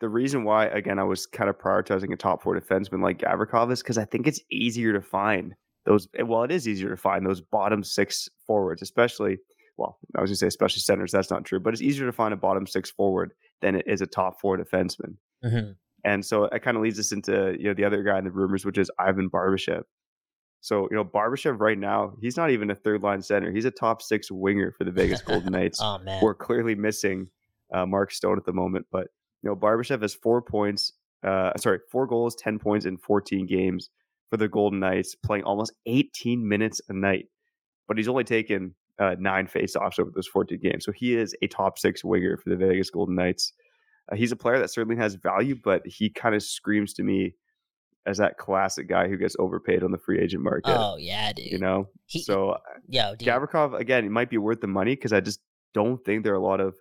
the 0.00 0.08
reason 0.08 0.44
why, 0.44 0.66
again, 0.66 0.98
I 0.98 1.04
was 1.04 1.26
kind 1.26 1.50
of 1.50 1.58
prioritizing 1.58 2.12
a 2.12 2.16
top 2.16 2.42
four 2.42 2.58
defenseman 2.58 3.02
like 3.02 3.18
Gavrikov 3.18 3.70
is 3.72 3.82
because 3.82 3.98
I 3.98 4.04
think 4.04 4.26
it's 4.26 4.40
easier 4.50 4.92
to 4.92 5.02
find 5.02 5.54
those. 5.84 6.08
Eh, 6.18 6.22
well, 6.22 6.42
it 6.42 6.50
is 6.50 6.68
easier 6.68 6.90
to 6.90 6.96
find 6.96 7.26
those 7.26 7.40
bottom 7.40 7.82
six 7.82 8.28
forwards, 8.46 8.82
especially. 8.82 9.38
Well, 9.76 9.98
I 10.16 10.20
was 10.20 10.30
going 10.30 10.34
to 10.34 10.38
say 10.38 10.46
especially 10.48 10.80
centers. 10.80 11.12
That's 11.12 11.30
not 11.30 11.44
true, 11.44 11.60
but 11.60 11.72
it's 11.72 11.82
easier 11.82 12.06
to 12.06 12.12
find 12.12 12.34
a 12.34 12.36
bottom 12.36 12.66
six 12.66 12.90
forward 12.90 13.32
than 13.60 13.76
it 13.76 13.84
is 13.86 14.00
a 14.00 14.06
top 14.06 14.40
four 14.40 14.58
defenseman. 14.58 15.16
Mm-hmm. 15.44 15.72
And 16.04 16.24
so 16.24 16.44
it 16.44 16.62
kind 16.62 16.76
of 16.76 16.82
leads 16.82 16.98
us 16.98 17.12
into 17.12 17.56
you 17.58 17.68
know 17.68 17.74
the 17.74 17.84
other 17.84 18.02
guy 18.02 18.18
in 18.18 18.24
the 18.24 18.30
rumors, 18.30 18.64
which 18.64 18.78
is 18.78 18.90
Ivan 18.98 19.30
Barbashev. 19.30 19.82
So 20.60 20.88
you 20.90 20.96
know 20.96 21.04
Barbashev 21.04 21.60
right 21.60 21.78
now, 21.78 22.14
he's 22.20 22.36
not 22.36 22.50
even 22.50 22.70
a 22.70 22.74
third 22.74 23.02
line 23.02 23.22
center. 23.22 23.52
He's 23.52 23.64
a 23.64 23.70
top 23.70 24.02
six 24.02 24.30
winger 24.30 24.72
for 24.76 24.84
the 24.84 24.90
Vegas 24.90 25.22
Golden 25.22 25.52
Knights. 25.52 25.80
oh 25.82 25.98
man, 25.98 26.20
we're 26.22 26.34
clearly 26.34 26.74
missing 26.74 27.28
uh, 27.72 27.86
Mark 27.86 28.10
Stone 28.10 28.38
at 28.38 28.44
the 28.44 28.52
moment, 28.52 28.86
but 28.90 29.08
you 29.42 29.50
know, 29.50 29.56
Barbashev 29.56 30.02
has 30.02 30.14
four 30.14 30.42
points, 30.42 30.92
uh, 31.24 31.56
sorry, 31.56 31.78
four 31.90 32.06
goals, 32.06 32.34
10 32.36 32.58
points 32.58 32.86
in 32.86 32.96
14 32.96 33.46
games 33.46 33.90
for 34.30 34.36
the 34.36 34.48
Golden 34.48 34.80
Knights, 34.80 35.14
playing 35.14 35.44
almost 35.44 35.72
18 35.86 36.46
minutes 36.46 36.80
a 36.88 36.92
night. 36.92 37.26
But 37.86 37.96
he's 37.96 38.08
only 38.08 38.24
taken 38.24 38.74
uh, 38.98 39.16
nine 39.18 39.46
faceoffs 39.46 39.98
over 39.98 40.10
those 40.14 40.26
14 40.26 40.58
games. 40.60 40.84
So 40.84 40.92
he 40.92 41.16
is 41.16 41.34
a 41.42 41.46
top 41.46 41.78
six 41.78 42.04
winger 42.04 42.36
for 42.36 42.50
the 42.50 42.56
Vegas 42.56 42.90
Golden 42.90 43.14
Knights. 43.14 43.52
Uh, 44.10 44.16
he's 44.16 44.32
a 44.32 44.36
player 44.36 44.58
that 44.58 44.70
certainly 44.70 45.00
has 45.00 45.14
value, 45.14 45.56
but 45.62 45.82
he 45.86 46.10
kind 46.10 46.34
of 46.34 46.42
screams 46.42 46.92
to 46.94 47.02
me 47.02 47.34
as 48.06 48.18
that 48.18 48.38
classic 48.38 48.88
guy 48.88 49.08
who 49.08 49.16
gets 49.16 49.36
overpaid 49.38 49.82
on 49.82 49.92
the 49.92 49.98
free 49.98 50.18
agent 50.18 50.42
market. 50.42 50.74
Oh 50.74 50.96
yeah, 50.96 51.32
dude. 51.32 51.52
You 51.52 51.58
know, 51.58 51.88
he, 52.06 52.22
so 52.22 52.56
yeah, 52.88 53.12
Gavrikov 53.18 53.78
again, 53.78 54.02
he 54.02 54.08
might 54.08 54.30
be 54.30 54.38
worth 54.38 54.60
the 54.60 54.66
money 54.66 54.94
because 54.94 55.12
I 55.12 55.20
just 55.20 55.40
don't 55.74 56.02
think 56.04 56.24
there 56.24 56.32
are 56.32 56.36
a 56.36 56.42
lot 56.42 56.60
of 56.60 56.74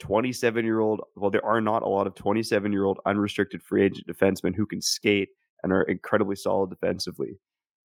27 0.00 0.64
year 0.64 0.80
old, 0.80 1.00
well, 1.14 1.30
there 1.30 1.44
are 1.44 1.60
not 1.60 1.82
a 1.82 1.88
lot 1.88 2.06
of 2.06 2.14
27 2.14 2.72
year 2.72 2.84
old 2.84 2.98
unrestricted 3.06 3.62
free 3.62 3.84
agent 3.84 4.06
defensemen 4.06 4.54
who 4.54 4.66
can 4.66 4.80
skate 4.80 5.28
and 5.62 5.72
are 5.72 5.82
incredibly 5.82 6.36
solid 6.36 6.70
defensively. 6.70 7.38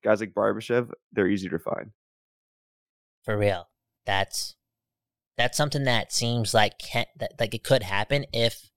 Guys 0.03 0.19
like 0.19 0.33
Barbashev, 0.33 0.89
they're 1.11 1.27
easy 1.27 1.49
to 1.49 1.59
find. 1.59 1.91
For 3.23 3.37
real. 3.37 3.69
That's 4.05 4.55
that's 5.37 5.57
something 5.57 5.85
that 5.85 6.11
seems 6.11 6.53
like 6.53 6.77
can, 6.79 7.05
that, 7.17 7.33
like 7.39 7.53
it 7.53 7.63
could 7.63 7.83
happen 7.83 8.25
if 8.33 8.69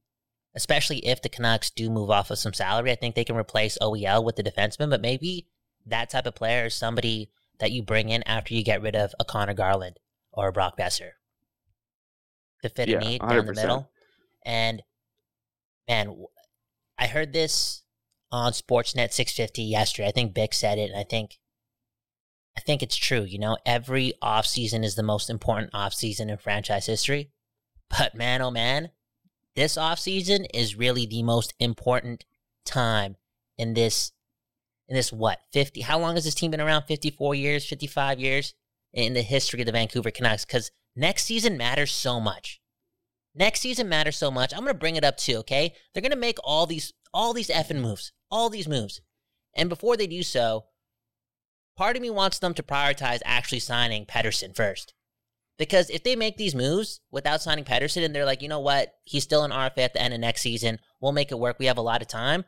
especially 0.55 0.99
if 0.99 1.21
the 1.21 1.29
Canucks 1.29 1.71
do 1.71 1.91
move 1.91 2.11
off 2.11 2.31
of 2.31 2.39
some 2.39 2.53
salary. 2.53 2.93
I 2.93 2.95
think 2.95 3.15
they 3.15 3.25
can 3.25 3.37
replace 3.37 3.77
OEL 3.83 4.25
with 4.25 4.37
the 4.37 4.43
defenseman, 4.43 4.89
but 4.89 5.01
maybe 5.01 5.49
that 5.87 6.11
type 6.11 6.27
of 6.27 6.35
player 6.35 6.67
is 6.67 6.75
somebody 6.75 7.31
that 7.59 7.73
you 7.73 7.83
bring 7.83 8.09
in 8.09 8.23
after 8.25 8.55
you 8.55 8.63
get 8.63 8.83
rid 8.83 8.97
of 8.97 9.15
a 9.19 9.25
Connor 9.25 9.55
Garland 9.55 9.99
or 10.33 10.49
a 10.49 10.53
Brock 10.53 10.77
Boeser 10.79 11.11
to 12.63 12.69
fit 12.69 12.89
yeah, 12.89 12.99
a 12.99 13.01
need 13.01 13.21
100%. 13.21 13.29
down 13.29 13.47
the 13.47 13.55
middle. 13.55 13.91
And 14.45 14.83
man, 15.89 16.17
I 16.99 17.07
heard 17.07 17.33
this 17.33 17.83
on 18.35 18.53
Sportsnet 18.53 19.13
650 19.13 19.63
yesterday. 19.63 20.09
I 20.09 20.13
think 20.13 20.35
Bik 20.35 20.55
said 20.55 20.79
it, 20.79 20.91
and 20.91 20.99
I 20.99 21.05
think 21.05 21.39
I 22.57 22.61
think 22.61 22.83
it's 22.83 22.97
true. 22.97 23.23
You 23.23 23.39
know, 23.39 23.57
every 23.67 24.13
offseason 24.23 24.85
is 24.85 24.95
the 24.95 25.03
most 25.03 25.29
important 25.29 25.73
offseason 25.73 26.29
in 26.31 26.37
franchise 26.39 26.87
history. 26.87 27.31
But 27.91 28.15
man, 28.15 28.43
oh 28.43 28.51
man, 28.51 28.91
this 29.55 29.77
offseason 29.77 30.47
is 30.53 30.77
really 30.77 31.07
the 31.07 31.23
most 31.23 31.55
important 31.61 32.25
time 32.65 33.17
in 33.59 33.75
this 33.75 34.13
in 34.89 34.97
this 34.97 35.13
what 35.13 35.41
50 35.53 35.83
how 35.83 35.99
long 35.99 36.15
has 36.15 36.25
this 36.25 36.35
team 36.35 36.51
been 36.51 36.61
around 36.61 36.85
54 36.85 37.35
years 37.35 37.65
55 37.65 38.19
years 38.19 38.55
in 38.93 39.13
the 39.15 39.23
history 39.23 39.61
of 39.61 39.67
the 39.67 39.73
vancouver 39.73 40.11
canucks 40.11 40.45
because 40.45 40.71
Next 40.97 41.25
season 41.25 41.57
matters 41.57 41.93
so 41.93 42.21
much. 42.21 42.61
Next 43.35 43.61
season 43.61 43.89
matters 43.89 44.17
so 44.17 44.31
much. 44.31 44.55
I'm 44.55 44.61
gonna 44.61 44.75
bring 44.75 44.97
it 44.97 45.05
up 45.05 45.17
too, 45.17 45.39
okay? 45.39 45.75
They're 45.93 46.03
gonna 46.03 46.15
make 46.17 46.39
all 46.45 46.67
these 46.67 46.93
all 47.13 47.33
these 47.33 47.49
effing 47.49 47.81
moves. 47.81 48.13
All 48.35 48.51
these 48.51 48.67
moves. 48.67 49.01
And 49.55 49.69
before 49.69 49.97
they 49.97 50.09
do 50.09 50.25
so, 50.25 50.65
part 51.77 51.95
of 51.95 52.03
me 52.03 52.11
wants 52.11 52.41
them 52.41 52.53
to 52.55 52.65
prioritize 52.65 53.21
actually 53.25 53.61
signing 53.61 54.07
Pettersson 54.07 54.57
first. 54.57 54.93
Because 55.57 55.89
if 55.89 56.03
they 56.03 56.17
make 56.17 56.37
these 56.37 56.53
moves 56.53 57.01
without 57.13 57.43
signing 57.43 57.65
Pettersson 57.65 58.05
and 58.05 58.13
they're 58.13 58.25
like, 58.25 58.43
you 58.43 58.49
know 58.49 58.59
what, 58.59 58.93
he's 59.05 59.23
still 59.23 59.45
an 59.45 59.53
RFA 59.53 59.79
at 59.79 59.93
the 59.93 60.03
end 60.03 60.13
of 60.13 60.19
next 60.19 60.41
season, 60.41 60.81
we'll 61.01 61.13
make 61.13 61.31
it 61.31 61.39
work. 61.39 61.61
We 61.61 61.67
have 61.67 61.79
a 61.79 61.83
lot 61.83 62.03
of 62.03 62.09
time. 62.09 62.45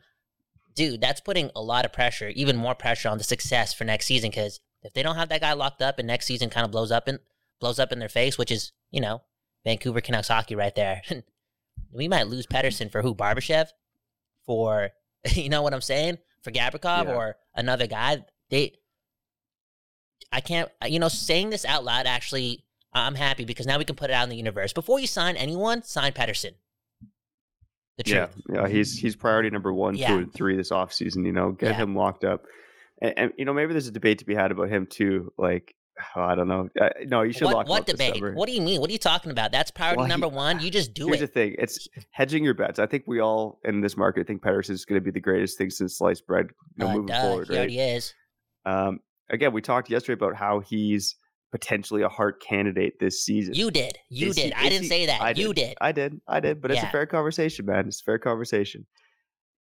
Dude, 0.75 1.01
that's 1.01 1.21
putting 1.21 1.53
a 1.55 1.63
lot 1.63 1.85
of 1.85 1.93
pressure, 1.93 2.33
even 2.35 2.57
more 2.57 2.75
pressure 2.75 3.09
on 3.09 3.19
the 3.19 3.23
success 3.23 3.73
for 3.73 3.85
next 3.85 4.07
season. 4.07 4.31
Because 4.31 4.59
if 4.83 4.93
they 4.93 5.05
don't 5.05 5.15
have 5.15 5.29
that 5.29 5.41
guy 5.41 5.53
locked 5.53 5.83
up 5.83 6.01
and 6.01 6.09
next 6.09 6.27
season 6.27 6.51
kind 6.51 6.65
of 6.65 6.73
blows 6.73 6.91
up 6.91 7.07
and 7.07 7.21
blows 7.61 7.79
up 7.79 7.93
in 7.93 8.01
their 8.01 8.09
face, 8.09 8.37
which 8.37 8.51
is, 8.51 8.73
you 8.91 9.01
know, 9.01 9.23
Vancouver 9.65 10.01
Canucks 10.01 10.27
hockey 10.27 10.57
right 10.57 10.75
there. 10.75 11.03
we 11.93 12.09
might 12.09 12.27
lose 12.27 12.49
Pettersson 12.49 12.91
for 12.91 13.03
who? 13.03 13.15
Barbashev? 13.15 13.69
For, 14.47 14.91
you 15.35 15.49
know 15.49 15.63
what 15.63 15.75
I'm 15.75 15.81
saying? 15.81 16.19
For 16.43 16.51
Gavrikov 16.51 17.05
yeah. 17.05 17.15
or 17.15 17.37
another 17.55 17.87
guy. 17.87 18.25
They, 18.51 18.73
I 20.31 20.41
can't, 20.41 20.71
you 20.87 20.99
know, 20.99 21.09
saying 21.09 21.51
this 21.51 21.65
out 21.65 21.85
loud 21.85 22.07
actually, 22.07 22.65
I'm 22.93 23.15
happy 23.15 23.45
because 23.45 23.67
now 23.67 23.79
we 23.79 23.85
can 23.85 23.97
put 23.97 24.11
it 24.11 24.15
out 24.15 24.25
in 24.25 24.31
the 24.31 24.37
universe. 24.37 24.73
Before 24.73 24.99
you 24.99 25.07
sign 25.07 25.37
anyone, 25.37 25.83
sign 25.83 26.13
Pettersson. 26.13 26.53
The 27.99 28.05
truth. 28.05 28.29
Yeah, 28.49 28.63
yeah, 28.63 28.69
he's 28.69 28.99
he's 28.99 29.17
priority 29.17 29.49
number 29.49 29.73
one, 29.73 29.95
yeah. 29.95 30.09
two, 30.09 30.19
and 30.19 30.33
three 30.33 30.55
this 30.57 30.71
offseason, 30.71 31.25
you 31.25 31.33
know, 31.33 31.53
get 31.53 31.71
yeah. 31.71 31.77
him 31.77 31.97
locked 31.97 32.25
up. 32.25 32.45
And, 33.01 33.15
and, 33.17 33.33
you 33.39 33.45
know, 33.45 33.55
maybe 33.55 33.73
there's 33.73 33.89
a 33.89 33.93
debate 33.93 34.19
to 34.19 34.27
be 34.27 34.35
had 34.35 34.51
about 34.51 34.69
him 34.69 34.87
too. 34.87 35.33
Like, 35.39 35.75
Oh, 36.15 36.21
I 36.21 36.35
don't 36.35 36.49
know. 36.49 36.69
Uh, 36.81 36.91
no, 37.07 37.23
you 37.23 37.33
should 37.33 37.45
what, 37.45 37.55
lock 37.55 37.69
what 37.69 37.87
debate? 37.87 38.23
What 38.35 38.47
do 38.47 38.53
you 38.53 38.61
mean? 38.61 38.81
What 38.81 38.91
are 38.91 38.93
you 38.93 38.99
talking 38.99 39.31
about? 39.31 39.51
That's 39.51 39.71
priority 39.71 40.01
well, 40.01 40.09
number 40.09 40.29
one. 40.29 40.61
You 40.61 40.71
just 40.71 40.93
do 40.93 41.07
here's 41.07 41.17
it. 41.17 41.19
Here's 41.21 41.31
the 41.31 41.35
thing: 41.35 41.57
it's 41.59 41.89
hedging 42.11 42.45
your 42.45 42.55
bets. 42.55 42.79
I 42.79 42.87
think 42.87 43.05
we 43.07 43.21
all 43.21 43.61
in 43.65 43.81
this 43.81 43.97
market 43.97 44.27
think 44.27 44.43
Pettersson 44.43 44.71
is 44.71 44.85
going 44.85 45.01
to 45.01 45.05
be 45.05 45.11
the 45.11 45.21
greatest 45.21 45.57
thing 45.57 45.71
since 45.71 45.97
sliced 45.97 46.27
bread. 46.27 46.49
You 46.77 46.85
know, 46.85 46.91
uh, 46.91 46.93
moving 46.93 47.07
duh, 47.07 47.23
forward, 47.23 47.49
he 47.49 47.55
right? 47.55 47.59
already 47.59 47.81
is. 47.81 48.15
Um, 48.67 49.01
again, 49.31 49.53
we 49.53 49.63
talked 49.63 49.89
yesterday 49.89 50.23
about 50.23 50.37
how 50.37 50.61
he's 50.61 51.17
potentially 51.51 52.03
a 52.03 52.09
Hart 52.09 52.43
candidate 52.43 52.99
this 53.01 53.25
season. 53.25 53.55
You 53.55 53.71
did. 53.71 53.99
You 54.11 54.29
is 54.29 54.37
did. 54.37 54.47
He, 54.47 54.55
I 54.55 54.69
didn't 54.69 54.83
he, 54.83 54.89
say 54.89 55.07
that. 55.07 55.23
I 55.23 55.31
you 55.31 55.55
did. 55.55 55.69
did. 55.69 55.79
I 55.81 55.93
did. 55.93 56.21
I 56.29 56.41
did. 56.41 56.61
But 56.61 56.73
yeah. 56.73 56.79
it's 56.79 56.87
a 56.87 56.91
fair 56.91 57.07
conversation, 57.07 57.65
man. 57.65 57.87
It's 57.89 58.01
a 58.01 58.05
fair 58.05 58.19
conversation. 58.19 58.87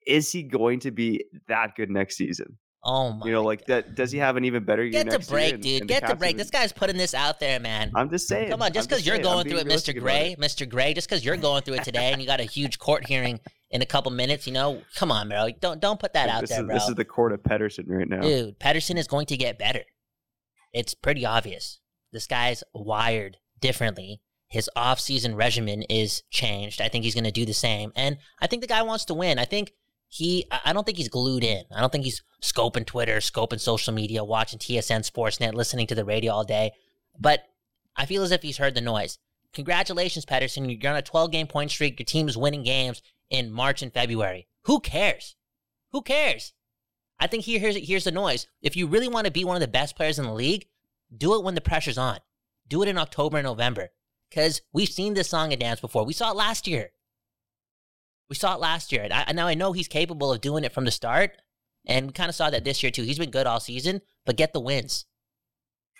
Is 0.05 0.31
he 0.31 0.43
going 0.43 0.81
to 0.81 0.91
be 0.91 1.25
that 1.47 1.75
good 1.75 1.89
next 1.89 2.17
season? 2.17 2.57
Oh 2.87 3.13
my! 3.13 3.25
You 3.25 3.31
know, 3.31 3.43
like 3.43 3.65
that. 3.65 3.95
Does 3.95 4.11
he 4.11 4.19
have 4.19 4.37
an 4.37 4.45
even 4.45 4.63
better 4.63 4.83
year? 4.83 5.03
Get 5.03 5.09
the 5.09 5.27
break, 5.27 5.59
dude. 5.59 5.87
Get 5.87 6.07
the 6.07 6.15
break. 6.15 6.37
This 6.37 6.51
guy's 6.51 6.71
putting 6.71 6.97
this 6.97 7.15
out 7.15 7.39
there, 7.39 7.59
man. 7.59 7.91
I'm 7.95 8.11
just 8.11 8.27
saying. 8.27 8.51
Come 8.51 8.61
on, 8.61 8.71
just 8.73 8.87
because 8.87 9.05
you're 9.05 9.15
saying. 9.15 9.23
going 9.23 9.49
through 9.49 9.57
it, 9.57 9.67
Mr. 9.67 9.99
Gray, 9.99 10.35
Mr. 10.39 10.69
Gray. 10.69 10.93
Just 10.93 11.09
because 11.09 11.25
you're 11.25 11.35
going 11.35 11.63
through 11.63 11.75
it 11.75 11.83
today, 11.83 12.11
and 12.11 12.21
you 12.21 12.27
got 12.27 12.39
a 12.39 12.43
huge 12.43 12.77
court 12.77 13.07
hearing 13.07 13.39
in 13.71 13.81
a 13.81 13.85
couple 13.87 14.11
minutes, 14.11 14.45
you 14.45 14.53
know, 14.53 14.83
come 14.95 15.11
on, 15.11 15.29
bro. 15.29 15.49
Don't 15.59 15.81
don't 15.81 15.99
put 15.99 16.13
that 16.13 16.29
out 16.29 16.41
this 16.41 16.51
there, 16.51 16.61
is, 16.61 16.65
bro. 16.67 16.75
This 16.75 16.87
is 16.87 16.95
the 16.95 17.05
court 17.05 17.33
of 17.33 17.41
Pettersson 17.41 17.85
right 17.87 18.07
now, 18.07 18.21
dude. 18.21 18.59
Pettersson 18.59 18.97
is 18.97 19.07
going 19.07 19.25
to 19.25 19.37
get 19.37 19.57
better. 19.57 19.81
It's 20.71 20.93
pretty 20.93 21.25
obvious. 21.25 21.79
This 22.13 22.27
guy's 22.27 22.63
wired 22.73 23.37
differently. 23.59 24.21
His 24.47 24.69
off-season 24.75 25.35
regimen 25.35 25.81
is 25.83 26.21
changed. 26.29 26.79
I 26.79 26.87
think 26.87 27.03
he's 27.03 27.15
going 27.15 27.23
to 27.23 27.31
do 27.31 27.45
the 27.45 27.53
same, 27.53 27.91
and 27.95 28.17
I 28.39 28.45
think 28.45 28.61
the 28.61 28.67
guy 28.67 28.83
wants 28.83 29.05
to 29.05 29.15
win. 29.15 29.39
I 29.39 29.45
think 29.45 29.73
he 30.15 30.45
I 30.49 30.71
don't 30.71 30.85
think 30.85 30.97
he's 30.97 31.09
glued 31.09 31.43
in. 31.43 31.65
I 31.75 31.81
don't 31.81 31.91
think 31.91 32.05
he's 32.05 32.23
scoping 32.41 32.85
Twitter, 32.85 33.17
scoping 33.17 33.59
social 33.59 33.93
media, 33.93 34.23
watching 34.23 34.59
TSN 34.59 35.09
Sportsnet, 35.09 35.53
listening 35.53 35.87
to 35.87 35.95
the 35.95 36.05
radio 36.05 36.31
all 36.31 36.45
day. 36.45 36.71
But 37.19 37.41
I 37.97 38.05
feel 38.05 38.23
as 38.23 38.31
if 38.31 38.41
he's 38.41 38.57
heard 38.57 38.75
the 38.75 38.81
noise. 38.81 39.19
Congratulations, 39.51 40.25
Pettersson. 40.25 40.81
You're 40.81 40.91
on 40.91 40.97
a 40.97 41.01
12 41.01 41.31
game 41.31 41.47
point 41.47 41.71
streak. 41.71 41.99
Your 41.99 42.05
team's 42.05 42.37
winning 42.37 42.63
games 42.63 43.01
in 43.29 43.51
March 43.51 43.81
and 43.81 43.93
February. 43.93 44.47
Who 44.63 44.79
cares? 44.79 45.35
Who 45.91 46.01
cares? 46.01 46.53
I 47.19 47.27
think 47.27 47.43
here, 47.43 47.59
here's, 47.59 47.75
here's 47.75 48.03
the 48.05 48.11
noise. 48.11 48.47
If 48.61 48.77
you 48.77 48.87
really 48.87 49.09
want 49.09 49.25
to 49.25 49.31
be 49.31 49.43
one 49.43 49.57
of 49.57 49.61
the 49.61 49.67
best 49.67 49.97
players 49.97 50.17
in 50.17 50.25
the 50.25 50.33
league, 50.33 50.65
do 51.15 51.35
it 51.35 51.43
when 51.43 51.55
the 51.55 51.61
pressure's 51.61 51.97
on. 51.97 52.19
Do 52.69 52.83
it 52.83 52.87
in 52.87 52.97
October 52.97 53.37
and 53.37 53.45
November. 53.45 53.89
Because 54.29 54.61
we've 54.71 54.89
seen 54.89 55.13
this 55.13 55.29
song 55.29 55.51
and 55.51 55.59
dance 55.59 55.81
before. 55.81 56.05
We 56.05 56.13
saw 56.13 56.31
it 56.31 56.37
last 56.37 56.67
year. 56.67 56.91
We 58.29 58.35
saw 58.35 58.55
it 58.55 58.59
last 58.59 58.91
year. 58.91 59.03
And 59.03 59.13
I, 59.13 59.31
now 59.33 59.47
I 59.47 59.53
know 59.53 59.71
he's 59.71 59.87
capable 59.87 60.31
of 60.31 60.41
doing 60.41 60.63
it 60.63 60.73
from 60.73 60.85
the 60.85 60.91
start. 60.91 61.31
And 61.87 62.07
we 62.07 62.13
kind 62.13 62.29
of 62.29 62.35
saw 62.35 62.49
that 62.49 62.63
this 62.63 62.81
year 62.81 62.91
too. 62.91 63.03
He's 63.03 63.19
been 63.19 63.29
good 63.29 63.47
all 63.47 63.59
season, 63.59 64.01
but 64.25 64.37
get 64.37 64.53
the 64.53 64.59
wins. 64.59 65.05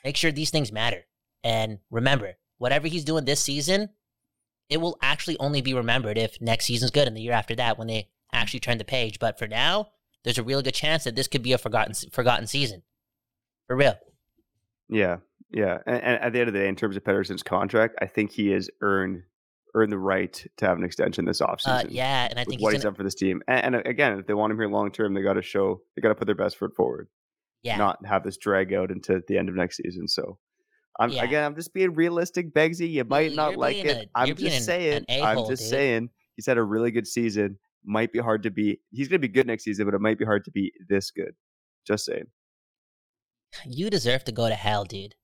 Make 0.04 0.18
sure 0.18 0.32
these 0.32 0.50
things 0.50 0.72
matter. 0.72 1.06
And 1.44 1.80
remember, 1.92 2.34
whatever 2.58 2.88
he's 2.88 3.04
doing 3.04 3.26
this 3.26 3.42
season, 3.42 3.90
it 4.70 4.78
will 4.78 4.98
actually 5.02 5.38
only 5.40 5.62
be 5.62 5.74
remembered 5.74 6.18
if 6.18 6.42
next 6.42 6.66
season's 6.66 6.92
good 6.92 7.08
and 7.08 7.16
the 7.16 7.22
year 7.22 7.34
after 7.34 7.56
that 7.56 7.78
when 7.78 7.88
they 7.88 8.10
actually 8.34 8.60
turn 8.60 8.80
the 8.80 8.84
page. 8.84 9.20
But 9.20 9.38
for 9.38 9.48
now, 9.48 9.90
there's 10.24 10.40
a 10.40 10.44
really 10.44 10.64
good 10.64 10.74
chance 10.74 11.04
that 11.04 11.16
this 11.16 11.28
could 11.28 11.44
be 11.44 11.54
a 11.54 11.58
forgotten 11.58 11.94
forgotten 12.12 12.48
season. 12.48 12.82
For 13.68 13.76
real. 13.76 13.96
Yeah. 14.90 15.18
Yeah. 15.52 15.80
And, 15.86 16.02
and 16.02 16.22
at 16.22 16.34
the 16.34 16.40
end 16.40 16.48
of 16.50 16.54
the 16.54 16.60
day, 16.60 16.68
in 16.68 16.76
terms 16.76 16.98
of 16.98 17.04
Pettersson's 17.04 17.44
contract, 17.44 17.96
I 18.02 18.08
think 18.08 18.32
he 18.32 18.50
has 18.50 18.70
earned 18.82 19.24
earn 19.76 19.90
the 19.90 20.00
right 20.00 20.46
to 20.58 20.66
have 20.66 20.78
an 20.78 20.84
extension 20.84 21.26
this 21.26 21.42
offseason. 21.42 21.86
Uh, 21.86 21.88
yeah, 21.90 22.28
and 22.30 22.40
I 22.40 22.46
think 22.46 22.62
what 22.62 22.72
he's, 22.72 22.78
he's 22.78 22.84
done 22.84 22.96
for 22.96 23.04
this 23.04 23.14
team. 23.14 23.44
And, 23.48 23.76
and, 23.76 23.88
again, 23.88 24.18
if 24.18 24.26
they 24.26 24.34
want 24.34 24.52
him 24.52 24.58
here 24.58 24.70
long 24.70 24.92
term, 24.92 25.14
they 25.14 25.22
got 25.22 25.34
to 25.34 25.42
show 25.42 25.82
they 25.96 26.02
got 26.02 26.10
to 26.10 26.16
put 26.16 26.26
their 26.26 26.36
best 26.36 26.58
foot 26.58 26.76
forward. 26.76 27.10
Yeah, 27.62 27.78
not 27.78 28.04
have 28.06 28.24
this 28.24 28.38
drag 28.38 28.74
out 28.74 28.90
into 28.90 29.22
the 29.28 29.38
end 29.38 29.50
of 29.50 29.56
next 29.56 29.78
season. 29.78 30.08
So, 30.08 30.40
I'm 31.00 31.12
yeah. 31.12 31.24
again, 31.24 31.44
I'm 31.44 31.56
just 31.56 31.74
being 31.74 31.94
realistic, 31.94 32.54
Beggsy. 32.54 32.90
You 32.90 33.04
might 33.04 33.28
you're 33.28 33.36
not 33.36 33.58
like 33.58 33.78
it. 33.78 34.10
i 34.16 34.24
I'm 34.24 34.36
just 34.36 34.66
saying. 34.66 35.06
I'm 35.10 35.46
just 35.48 35.64
dude. 35.64 35.70
saying. 35.70 36.10
He's 36.36 36.46
had 36.46 36.58
a 36.58 36.64
really 36.64 36.92
good 36.92 37.08
season. 37.08 37.60
Might 37.86 38.12
be 38.12 38.20
hard 38.20 38.44
to 38.44 38.52
be. 38.52 38.80
He's 38.92 39.08
going 39.08 39.22
to 39.22 39.28
be 39.28 39.32
good 39.32 39.48
next 39.48 39.64
season, 39.64 39.86
but 39.86 39.94
it 39.94 40.02
might 40.02 40.18
be 40.18 40.26
hard 40.26 40.46
to 40.46 40.52
be 40.52 40.72
this 40.90 41.12
good. 41.12 41.34
Just 41.86 42.06
saying. 42.06 42.26
You 43.66 43.90
deserve 43.90 44.24
to 44.26 44.32
go 44.32 44.50
to 44.50 44.56
hell, 44.56 44.84
dude. 44.84 45.16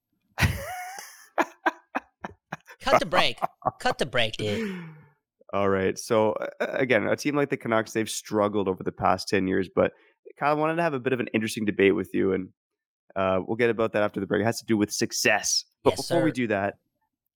Cut 2.82 3.00
the 3.00 3.06
break. 3.06 3.40
Cut 3.80 3.98
the 3.98 4.06
break, 4.06 4.38
dude. 4.38 4.84
All 5.54 5.70
right. 5.70 5.98
So 5.98 6.36
again, 6.60 7.06
a 7.08 7.16
team 7.16 7.36
like 7.36 7.50
the 7.50 7.58
Canucks, 7.58 7.92
they've 7.92 8.10
struggled 8.10 8.68
over 8.68 8.84
the 8.84 8.92
past 8.92 9.28
ten 9.28 9.48
years. 9.48 9.70
But 9.74 9.92
Kyle, 10.40 10.52
I 10.52 10.54
wanted 10.54 10.76
to 10.78 10.82
have 10.82 10.94
a 10.94 11.00
bit 11.00 11.14
of 11.14 11.20
an 11.20 11.28
interesting 11.34 11.66
debate 11.66 11.96
with 11.96 12.10
you, 12.14 12.34
and 12.34 12.50
uh, 13.16 13.42
we'll 13.46 13.58
get 13.58 13.70
about 13.70 13.94
that 13.94 14.04
after 14.04 14.20
the 14.20 14.26
break. 14.26 14.42
It 14.42 14.46
has 14.46 14.60
to 14.60 14.66
do 14.66 14.78
with 14.78 14.92
success. 14.92 15.66
But 15.84 15.92
yes, 15.92 16.02
before 16.02 16.22
sir. 16.22 16.26
we 16.26 16.32
do 16.32 16.48
that, 16.48 16.76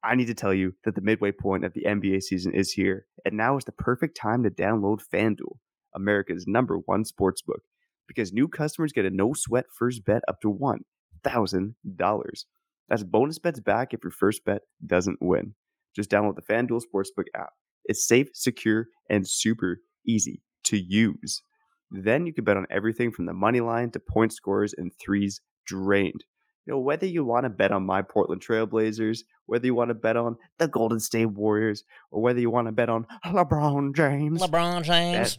I 0.04 0.16
need 0.16 0.28
to 0.28 0.34
tell 0.34 0.54
you 0.54 0.74
that 0.86 0.96
the 0.96 1.02
midway 1.02 1.32
point 1.32 1.66
of 1.66 1.74
the 1.74 1.84
NBA 1.84 2.24
season 2.24 2.54
is 2.54 2.72
here, 2.72 3.06
and 3.25 3.36
now 3.36 3.58
is 3.58 3.66
the 3.66 3.72
perfect 3.74 4.16
time 4.16 4.44
to 4.44 4.50
download 4.50 5.02
FanDuel, 5.14 5.58
America's 5.94 6.46
number 6.48 6.78
one 6.78 7.04
sports 7.06 7.42
book, 7.42 7.62
because 8.08 8.32
new 8.32 8.48
customers 8.48 8.94
get 8.94 9.06
a 9.06 9.10
no 9.10 9.34
sweat 9.34 9.66
first 9.78 10.06
bet 10.06 10.22
up 10.28 10.40
to 10.42 10.50
one 10.50 10.82
thousand 11.24 11.75
dollars. 11.98 12.46
That's 12.89 13.04
bonus 13.04 13.39
bets 13.39 13.60
back 13.60 13.94
if 13.94 14.04
your 14.04 14.12
first 14.12 14.46
bet 14.46 14.62
doesn't 14.86 15.22
win. 15.22 15.56
Just 15.96 16.12
download 16.12 16.36
the 16.36 16.42
FanDuel 16.42 16.82
Sportsbook 16.82 17.25
app. 17.36 17.51
It's 17.86 18.08
safe, 18.08 18.30
secure, 18.34 18.88
and 19.10 19.27
super 19.27 19.80
easy 20.06 20.42
to 20.65 20.77
use. 20.77 21.42
Then 21.92 22.25
you 22.25 22.34
can 22.34 22.44
bet 22.44 22.58
on 22.58 22.65
everything 22.70 23.12
from 23.12 23.25
the 23.25 23.34
money 23.34 23.62
line 23.62 23.92
to 23.92 24.00
point 24.00 24.34
scores 24.34 24.74
and 24.77 24.92
threes 25.00 25.42
drained. 25.65 26.24
You 26.65 26.74
know, 26.74 26.80
whether 26.80 27.06
you 27.06 27.24
want 27.24 27.44
to 27.46 27.50
bet 27.50 27.72
on 27.72 27.86
my 27.86 28.01
Portland 28.01 28.42
Trailblazers, 28.42 29.20
whether 29.46 29.68
you 29.68 29.75
want 29.75 29.89
to 29.89 29.96
bet 29.96 30.18
on 30.18 30.36
the 30.58 30.68
Golden 30.68 31.00
State 31.00 31.27
Warriors, 31.27 31.84
or 32.10 32.24
whether 32.24 32.39
you 32.39 32.50
want 32.50 32.68
to 32.68 32.72
bet 32.72 32.89
on 32.89 33.06
LeBron 33.25 33.96
James. 33.96 34.42
LeBron 34.42 34.84
James. 34.84 35.38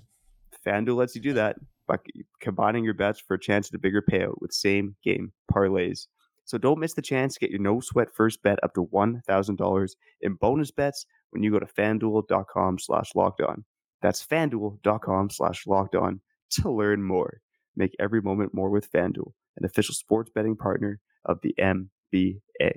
FanDuel 0.65 0.97
lets 0.97 1.17
you 1.17 1.21
do 1.21 1.33
that 1.35 1.57
by 1.89 1.97
combining 2.41 2.85
your 2.85 2.95
bets 2.95 3.21
for 3.21 3.35
a 3.35 3.41
chance 3.41 3.69
at 3.69 3.75
a 3.75 3.79
bigger 3.79 4.03
payout 4.03 4.41
with 4.41 4.53
same 4.53 4.97
game 5.03 5.33
parlays. 5.53 6.07
So 6.47 6.59
don't 6.59 6.79
miss 6.79 6.95
the 6.95 7.03
chance 7.03 7.35
to 7.35 7.41
get 7.41 7.51
your 7.51 7.61
no 7.61 7.81
sweat 7.81 8.09
first 8.15 8.43
bet 8.43 8.59
up 8.63 8.73
to 8.75 8.87
$1,000 8.87 9.91
in 10.23 10.35
bonus 10.35 10.71
bets 10.71 11.05
when 11.31 11.43
you 11.43 11.51
go 11.51 11.59
to 11.59 11.67
fanduel.com 11.67 12.79
slash 12.79 13.11
locked 13.15 13.43
on. 13.43 13.65
That's 14.01 14.25
fanduel.com 14.25 15.31
slash 15.31 15.67
locked 15.67 15.97
on 15.97 16.21
to 16.53 16.71
learn 16.71 17.03
more. 17.03 17.41
Make 17.75 17.95
every 17.99 18.23
moment 18.23 18.55
more 18.55 18.71
with 18.71 18.91
FanDuel, 18.91 19.33
an 19.57 19.65
official 19.65 19.95
sports 19.95 20.31
betting 20.35 20.57
partner 20.57 21.01
of 21.25 21.41
the 21.43 21.55
NBA. 21.61 22.73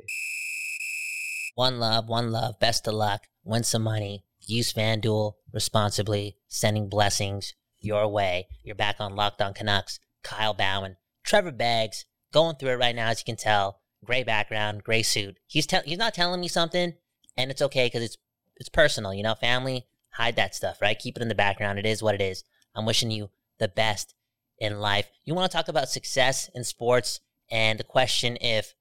One 1.55 1.79
love, 1.79 2.09
one 2.09 2.31
love. 2.31 2.59
Best 2.59 2.87
of 2.87 2.95
luck. 2.95 3.27
Win 3.43 3.63
some 3.63 3.83
money. 3.83 4.25
Use 4.41 4.73
FanDuel 4.73 5.33
responsibly, 5.53 6.37
sending 6.47 6.89
blessings 6.89 7.53
your 7.79 8.07
way. 8.07 8.47
You're 8.63 8.75
back 8.75 8.97
on 8.99 9.15
Locked 9.15 9.41
On 9.41 9.53
Canucks. 9.53 9.99
Kyle 10.23 10.53
Bhawan, 10.53 10.95
Trevor 11.23 11.51
Beggs, 11.51 12.05
going 12.31 12.55
through 12.55 12.71
it 12.71 12.79
right 12.79 12.95
now, 12.95 13.09
as 13.09 13.19
you 13.19 13.25
can 13.25 13.35
tell. 13.37 13.79
Gray 14.05 14.23
background, 14.23 14.83
gray 14.83 15.03
suit. 15.03 15.37
He's 15.45 15.67
te- 15.67 15.81
he's 15.85 15.97
not 15.97 16.13
telling 16.13 16.39
me 16.39 16.47
something, 16.47 16.93
and 17.35 17.51
it's 17.51 17.61
okay 17.61 17.87
because 17.87 18.03
it's 18.03 18.17
it's 18.55 18.69
personal, 18.69 19.13
you 19.13 19.23
know. 19.23 19.35
Family, 19.35 19.87
hide 20.11 20.37
that 20.37 20.55
stuff, 20.55 20.81
right? 20.81 20.97
Keep 20.97 21.17
it 21.17 21.21
in 21.21 21.27
the 21.27 21.35
background. 21.35 21.79
It 21.79 21.85
is 21.85 22.01
what 22.01 22.15
it 22.15 22.21
is. 22.21 22.43
I'm 22.75 22.85
wishing 22.85 23.11
you 23.11 23.29
the 23.57 23.67
best 23.67 24.15
in 24.57 24.79
life. 24.79 25.09
You 25.25 25.33
want 25.33 25.51
to 25.51 25.55
talk 25.57 25.67
about 25.67 25.89
success 25.89 26.49
in 26.53 26.63
sports 26.63 27.19
and 27.51 27.79
the 27.79 27.83
question 27.83 28.37
if 28.41 28.73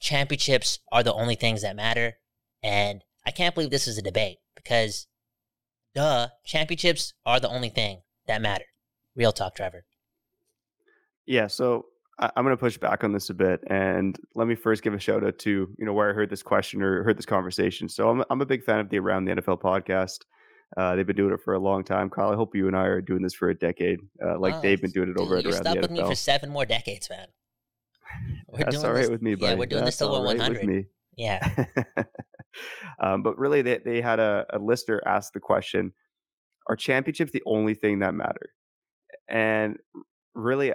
championships 0.00 0.80
are 0.92 1.02
the 1.02 1.14
only 1.14 1.34
things 1.34 1.62
that 1.62 1.76
matter. 1.76 2.14
And 2.62 3.02
I 3.24 3.30
can't 3.30 3.54
believe 3.54 3.70
this 3.70 3.88
is 3.88 3.98
a 3.98 4.02
debate 4.02 4.38
because, 4.54 5.06
duh, 5.94 6.28
championships 6.44 7.14
are 7.24 7.40
the 7.40 7.48
only 7.48 7.68
thing 7.68 8.02
that 8.26 8.42
matter. 8.42 8.64
Real 9.14 9.32
talk, 9.32 9.54
Trevor. 9.54 9.84
Yeah. 11.26 11.46
So 11.46 11.86
I, 12.18 12.30
am 12.36 12.44
going 12.44 12.56
to 12.56 12.60
push 12.60 12.78
back 12.78 13.04
on 13.04 13.12
this 13.12 13.30
a 13.30 13.34
bit, 13.34 13.62
and 13.68 14.18
let 14.34 14.48
me 14.48 14.54
first 14.54 14.82
give 14.82 14.94
a 14.94 14.98
shout 14.98 15.24
out 15.24 15.38
to 15.40 15.68
you 15.78 15.84
know 15.84 15.92
where 15.92 16.10
I 16.10 16.12
heard 16.12 16.30
this 16.30 16.42
question 16.42 16.82
or 16.82 17.02
heard 17.02 17.18
this 17.18 17.26
conversation. 17.26 17.88
So 17.88 18.08
I'm 18.08 18.24
I'm 18.30 18.40
a 18.40 18.46
big 18.46 18.64
fan 18.64 18.80
of 18.80 18.88
the 18.88 18.98
Around 18.98 19.26
the 19.26 19.34
NFL 19.36 19.60
podcast. 19.60 20.20
Uh, 20.76 20.96
they've 20.96 21.06
been 21.06 21.16
doing 21.16 21.32
it 21.32 21.40
for 21.44 21.54
a 21.54 21.58
long 21.58 21.84
time. 21.84 22.10
Kyle, 22.10 22.32
I 22.32 22.34
hope 22.34 22.54
you 22.54 22.66
and 22.66 22.76
I 22.76 22.84
are 22.84 23.00
doing 23.00 23.22
this 23.22 23.34
for 23.34 23.50
a 23.50 23.54
decade, 23.54 24.00
uh, 24.24 24.38
like 24.38 24.60
they've 24.62 24.80
been 24.80 24.90
doing 24.90 25.10
it 25.10 25.20
over 25.20 25.36
dude, 25.36 25.54
at 25.54 25.54
Around 25.54 25.62
the 25.64 25.68
NFL. 25.70 25.74
You're 25.74 25.82
stuck 25.82 25.90
with 25.90 25.90
me 25.90 26.08
for 26.08 26.14
seven 26.14 26.50
more 26.50 26.66
decades, 26.66 27.08
man. 27.10 27.28
We're 28.48 28.64
That's 28.64 28.82
all 28.82 28.92
right 28.92 29.02
this, 29.02 29.10
with 29.10 29.22
me, 29.22 29.34
buddy. 29.34 29.52
Yeah, 29.52 29.58
we're 29.58 29.66
doing 29.66 29.84
That's 29.84 29.98
this 29.98 30.08
till 30.08 30.12
we're 30.12 30.26
right 30.26 30.38
100. 30.38 30.60
With 30.60 30.68
me. 30.68 30.84
Yeah. 31.16 31.66
um, 33.02 33.22
but 33.22 33.36
really, 33.38 33.62
they 33.62 33.78
they 33.84 34.00
had 34.00 34.20
a, 34.20 34.46
a 34.50 34.58
listener 34.58 35.02
ask 35.04 35.32
the 35.32 35.40
question: 35.40 35.92
Are 36.68 36.76
championships 36.76 37.32
the 37.32 37.42
only 37.46 37.74
thing 37.74 37.98
that 37.98 38.14
matter? 38.14 38.54
And 39.28 39.76
really 40.34 40.72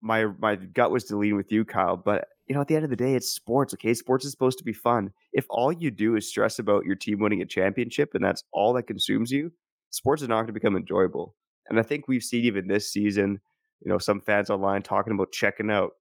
my 0.00 0.26
my 0.38 0.56
gut 0.56 0.90
was 0.90 1.04
to 1.04 1.16
lean 1.16 1.36
with 1.36 1.52
you, 1.52 1.64
Kyle. 1.64 1.96
But 1.96 2.28
you 2.46 2.54
know, 2.54 2.60
at 2.60 2.68
the 2.68 2.74
end 2.74 2.84
of 2.84 2.90
the 2.90 2.96
day, 2.96 3.14
it's 3.14 3.30
sports. 3.30 3.74
Okay, 3.74 3.94
sports 3.94 4.24
is 4.24 4.32
supposed 4.32 4.58
to 4.58 4.64
be 4.64 4.72
fun. 4.72 5.12
If 5.32 5.46
all 5.50 5.72
you 5.72 5.90
do 5.90 6.16
is 6.16 6.28
stress 6.28 6.58
about 6.58 6.84
your 6.84 6.96
team 6.96 7.20
winning 7.20 7.42
a 7.42 7.46
championship 7.46 8.14
and 8.14 8.24
that's 8.24 8.42
all 8.52 8.72
that 8.74 8.88
consumes 8.88 9.30
you, 9.30 9.52
sports 9.90 10.22
is 10.22 10.28
not 10.28 10.36
going 10.36 10.46
to 10.48 10.52
become 10.52 10.76
enjoyable. 10.76 11.36
And 11.68 11.78
I 11.78 11.82
think 11.82 12.08
we've 12.08 12.24
seen 12.24 12.44
even 12.44 12.66
this 12.66 12.92
season, 12.92 13.40
you 13.80 13.88
know, 13.90 13.98
some 13.98 14.20
fans 14.20 14.50
online 14.50 14.82
talking 14.82 15.12
about 15.12 15.30
checking 15.32 15.70
out. 15.70 15.92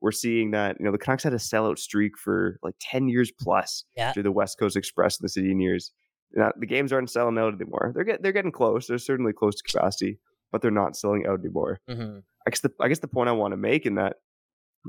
we're 0.00 0.12
seeing 0.12 0.52
that 0.52 0.76
you 0.78 0.86
know 0.86 0.92
the 0.92 0.98
Canucks 0.98 1.24
had 1.24 1.32
a 1.32 1.36
sellout 1.36 1.78
streak 1.78 2.16
for 2.16 2.58
like 2.62 2.74
ten 2.80 3.08
years 3.08 3.30
plus 3.38 3.84
yeah. 3.96 4.12
through 4.12 4.22
the 4.22 4.32
West 4.32 4.58
Coast 4.58 4.76
Express 4.76 5.18
and 5.18 5.28
the 5.28 5.40
Sedin 5.40 5.60
years. 5.60 5.92
Now, 6.32 6.52
the 6.56 6.66
games 6.66 6.92
aren't 6.92 7.10
selling 7.10 7.38
out 7.38 7.54
anymore. 7.54 7.92
They're 7.94 8.04
get, 8.04 8.22
they're 8.22 8.32
getting 8.32 8.52
close. 8.52 8.86
They're 8.86 8.98
certainly 8.98 9.32
close 9.32 9.56
to 9.56 9.62
capacity, 9.62 10.18
but 10.52 10.62
they're 10.62 10.70
not 10.70 10.96
selling 10.96 11.26
out 11.26 11.40
anymore. 11.40 11.80
Mm-hmm. 11.88 12.18
I 12.46 12.50
guess 12.50 12.60
the 12.60 12.72
I 12.80 12.88
guess 12.88 13.00
the 13.00 13.08
point 13.08 13.28
I 13.28 13.32
want 13.32 13.52
to 13.52 13.56
make 13.56 13.86
in 13.86 13.96
that 13.96 14.16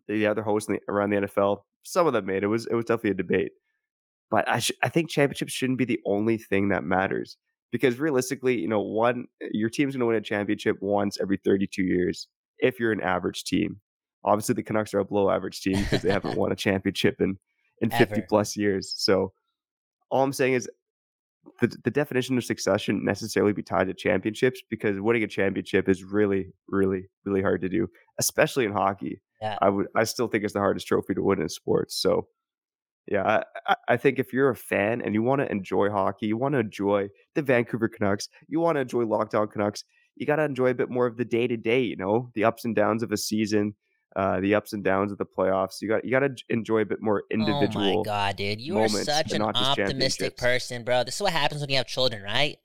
the 0.08 0.28
other 0.28 0.42
hosts 0.42 0.68
the, 0.70 0.80
around 0.88 1.10
the 1.10 1.18
NFL, 1.18 1.62
some 1.84 2.08
of 2.08 2.14
them 2.14 2.26
made 2.26 2.44
it 2.44 2.48
was 2.48 2.66
it 2.66 2.74
was 2.76 2.86
definitely 2.86 3.12
a 3.12 3.16
debate, 3.16 3.52
but 4.32 4.48
I 4.48 4.60
sh- 4.60 4.72
I 4.84 4.90
think 4.90 5.10
championships 5.10 5.54
shouldn't 5.54 5.80
be 5.80 5.86
the 5.86 6.00
only 6.06 6.38
thing 6.38 6.70
that 6.70 6.84
matters 6.84 7.38
because 7.72 8.00
realistically, 8.00 8.60
you 8.60 8.68
know, 8.68 8.82
one 8.82 9.26
your 9.52 9.70
team's 9.70 9.96
going 9.96 10.02
to 10.02 10.06
win 10.06 10.16
a 10.16 10.22
championship 10.22 10.78
once 10.82 11.18
every 11.22 11.38
32 11.44 11.84
years 11.84 12.28
if 12.60 12.80
you're 12.80 12.92
an 12.92 13.02
average 13.02 13.44
team. 13.44 13.82
Obviously, 14.24 14.56
the 14.56 14.64
Canucks 14.64 14.94
are 14.94 15.00
a 15.00 15.06
below 15.06 15.30
average 15.30 15.62
team 15.62 15.80
because 15.80 16.02
they 16.02 16.12
haven't 16.12 16.38
won 16.38 16.52
a 16.52 16.56
championship 16.56 17.16
in 17.20 17.38
in 17.82 17.90
50 17.90 18.04
Ever. 18.04 18.26
plus 18.28 18.58
years. 18.58 18.94
So 18.98 19.32
all 20.12 20.24
I'm 20.24 20.34
saying 20.34 20.54
is 20.54 20.70
the, 21.62 21.76
the 21.84 21.92
definition 21.92 22.38
of 22.38 22.44
success 22.44 22.82
shouldn't 22.82 23.04
necessarily 23.04 23.54
be 23.54 23.64
tied 23.64 23.88
to 23.88 23.94
championships 23.94 24.62
because 24.70 25.00
winning 25.00 25.24
a 25.24 25.28
championship 25.28 25.90
is 25.90 26.04
really, 26.04 26.54
really, 26.68 27.10
really 27.26 27.42
hard 27.42 27.62
to 27.62 27.70
do, 27.70 27.88
especially 28.20 28.66
in 28.66 28.72
hockey. 28.72 29.22
Yeah. 29.42 29.58
I 29.62 29.70
would, 29.70 29.88
I 29.96 30.04
still 30.04 30.28
think 30.28 30.44
it's 30.44 30.54
the 30.54 30.60
hardest 30.60 30.88
trophy 30.88 31.14
to 31.14 31.22
win 31.22 31.42
in 31.42 31.50
sports. 31.50 32.02
So, 32.02 32.28
yeah, 33.08 33.44
I, 33.68 33.76
I 33.88 33.98
think 33.98 34.20
if 34.20 34.34
you're 34.34 34.50
a 34.50 34.56
fan 34.56 35.02
and 35.02 35.14
you 35.14 35.24
want 35.24 35.42
to 35.42 35.52
enjoy 35.52 35.90
hockey, 35.90 36.28
you 36.28 36.38
want 36.38 36.54
to 36.54 36.60
enjoy 36.60 37.08
the 37.36 37.42
Vancouver 37.42 37.88
Canucks, 37.88 38.30
you 38.48 38.60
want 38.60 38.76
to 38.76 38.82
enjoy 38.82 39.06
Locked 39.06 39.36
On 39.36 39.48
Canucks, 39.48 39.84
you 40.16 40.26
got 40.26 40.36
to 40.36 40.44
enjoy 40.44 40.68
a 40.68 40.76
bit 40.76 40.90
more 40.90 41.08
of 41.08 41.18
the 41.18 41.26
day 41.26 41.48
to 41.48 41.58
day, 41.58 41.82
you 41.82 41.96
know, 41.96 42.30
the 42.36 42.44
ups 42.44 42.66
and 42.66 42.76
downs 42.76 43.02
of 43.02 43.12
a 43.12 43.18
season, 43.18 43.76
uh, 44.16 44.40
the 44.40 44.56
ups 44.56 44.74
and 44.74 44.84
downs 44.84 45.12
of 45.12 45.18
the 45.18 45.26
playoffs. 45.26 45.82
You 45.82 45.88
got 45.90 46.04
you 46.06 46.12
got 46.12 46.20
to 46.22 46.36
enjoy 46.50 46.80
a 46.82 46.86
bit 46.86 47.02
more 47.02 47.24
individual. 47.32 47.86
Oh 47.86 47.98
my 47.98 48.04
god, 48.04 48.36
dude, 48.38 48.60
you 48.62 48.80
are 48.80 48.88
such 48.90 49.32
an 49.34 49.42
optimistic 49.42 50.38
person, 50.38 50.84
bro. 50.84 51.04
This 51.04 51.16
is 51.16 51.22
what 51.22 51.34
happens 51.34 51.62
when 51.62 51.70
you 51.70 51.78
have 51.78 51.88
children, 51.88 52.24
right? 52.24 52.58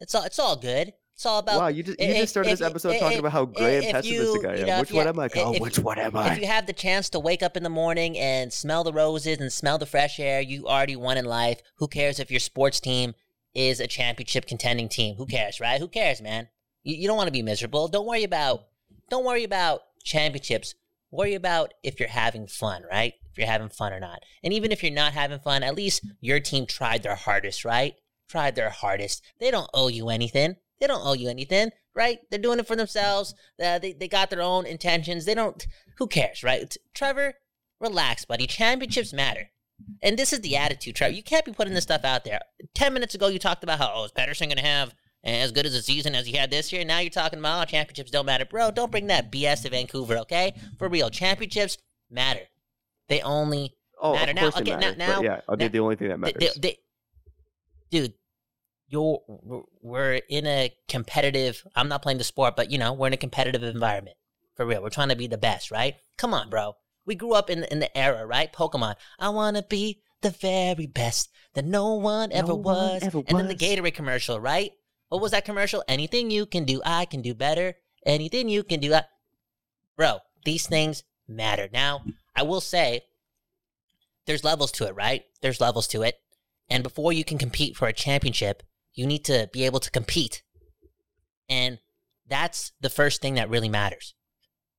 It's 0.00 0.14
all 0.14 0.24
it's 0.24 0.38
all 0.38 0.56
good. 0.56 0.92
It's 1.14 1.26
all 1.26 1.40
about 1.40 1.60
Wow, 1.60 1.68
you 1.68 1.82
just 1.82 2.00
you 2.00 2.06
if- 2.06 2.16
just 2.16 2.30
started 2.32 2.52
if- 2.52 2.58
this 2.58 2.66
episode 2.66 2.94
if- 2.94 3.00
talking 3.00 3.18
about 3.18 3.32
how 3.32 3.44
gray 3.44 3.76
and 3.84 3.92
pessimistic 3.92 4.42
you- 4.42 4.48
I 4.48 4.54
you 4.54 4.60
am. 4.62 4.66
know, 4.66 4.80
which 4.80 4.92
one 4.92 5.04
you- 5.04 5.08
am 5.10 5.20
I? 5.20 5.28
Oh, 5.36 5.52
which 5.58 5.78
one 5.78 5.98
am 5.98 6.16
I? 6.16 6.32
If 6.32 6.40
you 6.40 6.46
have 6.46 6.66
the 6.66 6.72
chance 6.72 7.10
to 7.10 7.20
wake 7.20 7.42
up 7.42 7.56
in 7.56 7.62
the 7.62 7.68
morning 7.68 8.18
and 8.18 8.52
smell 8.52 8.82
the 8.82 8.92
roses 8.92 9.38
and 9.38 9.52
smell 9.52 9.76
the 9.78 9.86
fresh 9.86 10.18
air, 10.18 10.40
you 10.40 10.66
already 10.66 10.96
won 10.96 11.18
in 11.18 11.24
life. 11.26 11.60
Who 11.76 11.86
cares 11.86 12.18
if 12.18 12.30
your 12.30 12.40
sports 12.40 12.80
team 12.80 13.14
is 13.54 13.78
a 13.78 13.86
championship 13.86 14.46
contending 14.46 14.88
team? 14.88 15.16
Who 15.16 15.26
cares, 15.26 15.60
right? 15.60 15.78
Who 15.80 15.86
cares, 15.88 16.22
man? 16.22 16.48
You, 16.82 16.96
you 16.96 17.06
don't 17.06 17.16
want 17.18 17.28
to 17.28 17.32
be 17.32 17.42
miserable. 17.42 17.88
Don't 17.88 18.06
worry 18.06 18.24
about 18.24 18.64
don't 19.10 19.24
worry 19.26 19.44
about 19.44 19.82
championships. 20.02 20.74
Worry 21.12 21.34
about 21.34 21.74
if 21.82 22.00
you're 22.00 22.08
having 22.08 22.46
fun, 22.46 22.82
right? 22.90 23.12
If 23.30 23.36
you're 23.36 23.46
having 23.46 23.68
fun 23.68 23.92
or 23.92 24.00
not. 24.00 24.20
And 24.42 24.52
even 24.52 24.72
if 24.72 24.82
you're 24.82 24.90
not 24.90 25.12
having 25.12 25.38
fun, 25.40 25.62
at 25.62 25.76
least 25.76 26.04
your 26.20 26.40
team 26.40 26.66
tried 26.66 27.02
their 27.02 27.14
hardest, 27.14 27.64
right? 27.66 27.94
Tried 28.28 28.56
their 28.56 28.70
hardest. 28.70 29.22
They 29.38 29.50
don't 29.50 29.70
owe 29.74 29.88
you 29.88 30.08
anything. 30.08 30.56
They 30.80 30.86
don't 30.86 31.06
owe 31.06 31.12
you 31.12 31.28
anything, 31.28 31.70
right? 31.94 32.18
They're 32.30 32.40
doing 32.40 32.58
it 32.58 32.66
for 32.66 32.76
themselves. 32.76 33.34
Uh, 33.62 33.78
they, 33.78 33.92
they 33.92 34.08
got 34.08 34.30
their 34.30 34.40
own 34.40 34.64
intentions. 34.64 35.26
They 35.26 35.34
don't, 35.34 35.64
who 35.98 36.06
cares, 36.06 36.42
right? 36.42 36.74
Trevor, 36.94 37.34
relax, 37.78 38.24
buddy. 38.24 38.46
Championships 38.46 39.12
matter. 39.12 39.50
And 40.02 40.18
this 40.18 40.32
is 40.32 40.40
the 40.40 40.56
attitude, 40.56 40.96
Trevor. 40.96 41.14
You 41.14 41.22
can't 41.22 41.44
be 41.44 41.52
putting 41.52 41.74
this 41.74 41.84
stuff 41.84 42.04
out 42.04 42.24
there. 42.24 42.40
10 42.74 42.94
minutes 42.94 43.14
ago, 43.14 43.28
you 43.28 43.38
talked 43.38 43.62
about 43.62 43.78
how, 43.78 43.92
oh, 43.94 44.04
is 44.04 44.12
Pettersson 44.12 44.46
going 44.46 44.56
to 44.56 44.64
have 44.64 44.94
as 45.24 45.52
good 45.52 45.66
as 45.66 45.74
a 45.74 45.82
season 45.82 46.14
as 46.14 46.26
he 46.26 46.36
had 46.36 46.50
this 46.50 46.72
year? 46.72 46.84
Now 46.84 46.98
you're 46.98 47.10
talking 47.10 47.38
about, 47.38 47.62
oh, 47.62 47.64
championships 47.70 48.10
don't 48.10 48.26
matter. 48.26 48.44
Bro, 48.44 48.72
don't 48.72 48.90
bring 48.90 49.06
that 49.08 49.30
BS 49.30 49.62
to 49.62 49.70
Vancouver, 49.70 50.18
okay? 50.18 50.54
For 50.78 50.88
real, 50.88 51.10
championships 51.10 51.78
matter. 52.10 52.42
They 53.08 53.20
only 53.20 53.74
oh, 54.00 54.14
matter. 54.14 54.30
of 54.30 54.36
Now- 54.36 54.48
okay, 54.48 54.70
now- 54.70 54.78
matters, 54.78 54.98
now- 54.98 55.22
yeah, 55.22 55.40
I'll 55.48 55.56
now- 55.56 55.68
the 55.68 55.78
only 55.80 55.96
thing 55.96 56.08
that 56.08 56.18
matters. 56.18 56.54
they, 56.54 56.60
they, 56.60 56.76
dude, 57.90 58.14
you're 58.88 59.20
we're 59.80 60.20
in 60.28 60.46
a 60.46 60.70
competitive. 60.88 61.66
I'm 61.74 61.88
not 61.88 62.02
playing 62.02 62.18
the 62.18 62.24
sport, 62.24 62.56
but 62.56 62.70
you 62.70 62.76
know 62.78 62.92
we're 62.92 63.06
in 63.06 63.12
a 63.14 63.18
competitive 63.18 63.62
environment 63.62 64.16
for 64.54 64.66
real. 64.66 64.82
We're 64.82 64.90
trying 64.90 65.08
to 65.08 65.16
be 65.16 65.26
the 65.26 65.38
best, 65.38 65.70
right? 65.70 65.94
Come 66.18 66.34
on, 66.34 66.50
bro. 66.50 66.74
We 67.06 67.14
grew 67.14 67.32
up 67.32 67.48
in 67.48 67.64
in 67.64 67.78
the 67.78 67.96
era, 67.96 68.26
right? 68.26 68.52
Pokemon. 68.52 68.96
I 69.18 69.30
wanna 69.30 69.62
be 69.62 70.02
the 70.20 70.28
very 70.30 70.86
best 70.86 71.30
that 71.54 71.64
no 71.64 71.94
one 71.94 72.32
ever 72.32 72.48
No 72.48 72.56
one 72.56 72.76
was. 72.76 73.02
ever 73.02 73.22
and 73.26 73.38
then 73.38 73.48
the. 73.48 73.54
Gatorade 73.54 73.94
commercial, 73.94 74.38
right? 74.38 74.72
What 75.12 75.20
was 75.20 75.32
that 75.32 75.44
commercial? 75.44 75.84
Anything 75.86 76.30
you 76.30 76.46
can 76.46 76.64
do, 76.64 76.80
I 76.86 77.04
can 77.04 77.20
do 77.20 77.34
better. 77.34 77.74
Anything 78.06 78.48
you 78.48 78.64
can 78.64 78.80
do, 78.80 78.94
I... 78.94 79.02
bro. 79.94 80.20
These 80.46 80.66
things 80.66 81.04
matter. 81.28 81.68
Now, 81.70 82.02
I 82.34 82.44
will 82.44 82.62
say, 82.62 83.02
there's 84.24 84.42
levels 84.42 84.72
to 84.72 84.86
it, 84.86 84.94
right? 84.94 85.24
There's 85.42 85.60
levels 85.60 85.86
to 85.88 86.00
it. 86.00 86.18
And 86.70 86.82
before 86.82 87.12
you 87.12 87.24
can 87.24 87.36
compete 87.36 87.76
for 87.76 87.88
a 87.88 87.92
championship, 87.92 88.62
you 88.94 89.06
need 89.06 89.22
to 89.26 89.50
be 89.52 89.66
able 89.66 89.80
to 89.80 89.90
compete. 89.90 90.42
And 91.46 91.78
that's 92.26 92.72
the 92.80 92.88
first 92.88 93.20
thing 93.20 93.34
that 93.34 93.50
really 93.50 93.68
matters. 93.68 94.14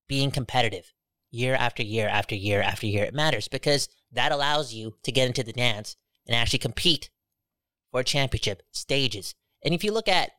Being 0.08 0.32
competitive 0.32 0.92
year 1.30 1.54
after 1.54 1.84
year 1.84 2.08
after 2.08 2.34
year 2.34 2.60
after 2.60 2.88
year. 2.88 3.04
It 3.04 3.14
matters 3.14 3.46
because 3.46 3.88
that 4.10 4.32
allows 4.32 4.74
you 4.74 4.96
to 5.04 5.12
get 5.12 5.28
into 5.28 5.44
the 5.44 5.52
dance 5.52 5.94
and 6.26 6.34
actually 6.34 6.58
compete 6.58 7.08
for 7.92 8.00
a 8.00 8.04
championship 8.04 8.64
stages. 8.72 9.36
And 9.64 9.74
if 9.74 9.82
you 9.82 9.92
look 9.92 10.08
at 10.08 10.30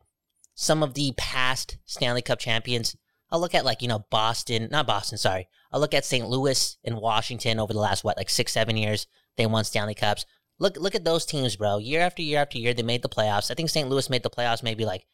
some 0.54 0.84
of 0.84 0.94
the 0.94 1.14
past 1.18 1.78
Stanley 1.86 2.22
Cup 2.22 2.40
champions, 2.40 2.96
I'll 3.32 3.40
look 3.40 3.56
at 3.56 3.66
like, 3.66 3.82
you 3.82 3.88
know, 3.88 4.06
Boston, 4.10 4.70
not 4.72 4.88
Boston, 4.88 5.18
sorry. 5.18 5.48
I'll 5.72 5.80
look 5.80 5.94
at 5.94 6.06
St. 6.06 6.28
Louis 6.28 6.78
and 6.84 6.98
Washington 6.98 7.60
over 7.60 7.74
the 7.74 7.80
last, 7.80 8.04
what, 8.04 8.18
like 8.18 8.30
six, 8.30 8.54
seven 8.54 8.78
years. 8.78 9.08
They 9.36 9.46
won 9.46 9.64
Stanley 9.64 9.96
Cups. 9.96 10.26
Look, 10.60 10.78
look 10.78 10.96
at 10.96 11.04
those 11.04 11.26
teams, 11.26 11.56
bro. 11.56 11.80
Year 11.80 12.02
after 12.02 12.22
year 12.22 12.40
after 12.40 12.58
year, 12.58 12.74
they 12.74 12.84
made 12.84 13.02
the 13.02 13.10
playoffs. 13.10 13.52
I 13.52 13.56
think 13.56 13.70
St. 13.70 13.90
Louis 13.90 14.10
made 14.10 14.24
the 14.24 14.30
playoffs 14.30 14.64
maybe 14.64 14.86
like, 14.86 15.06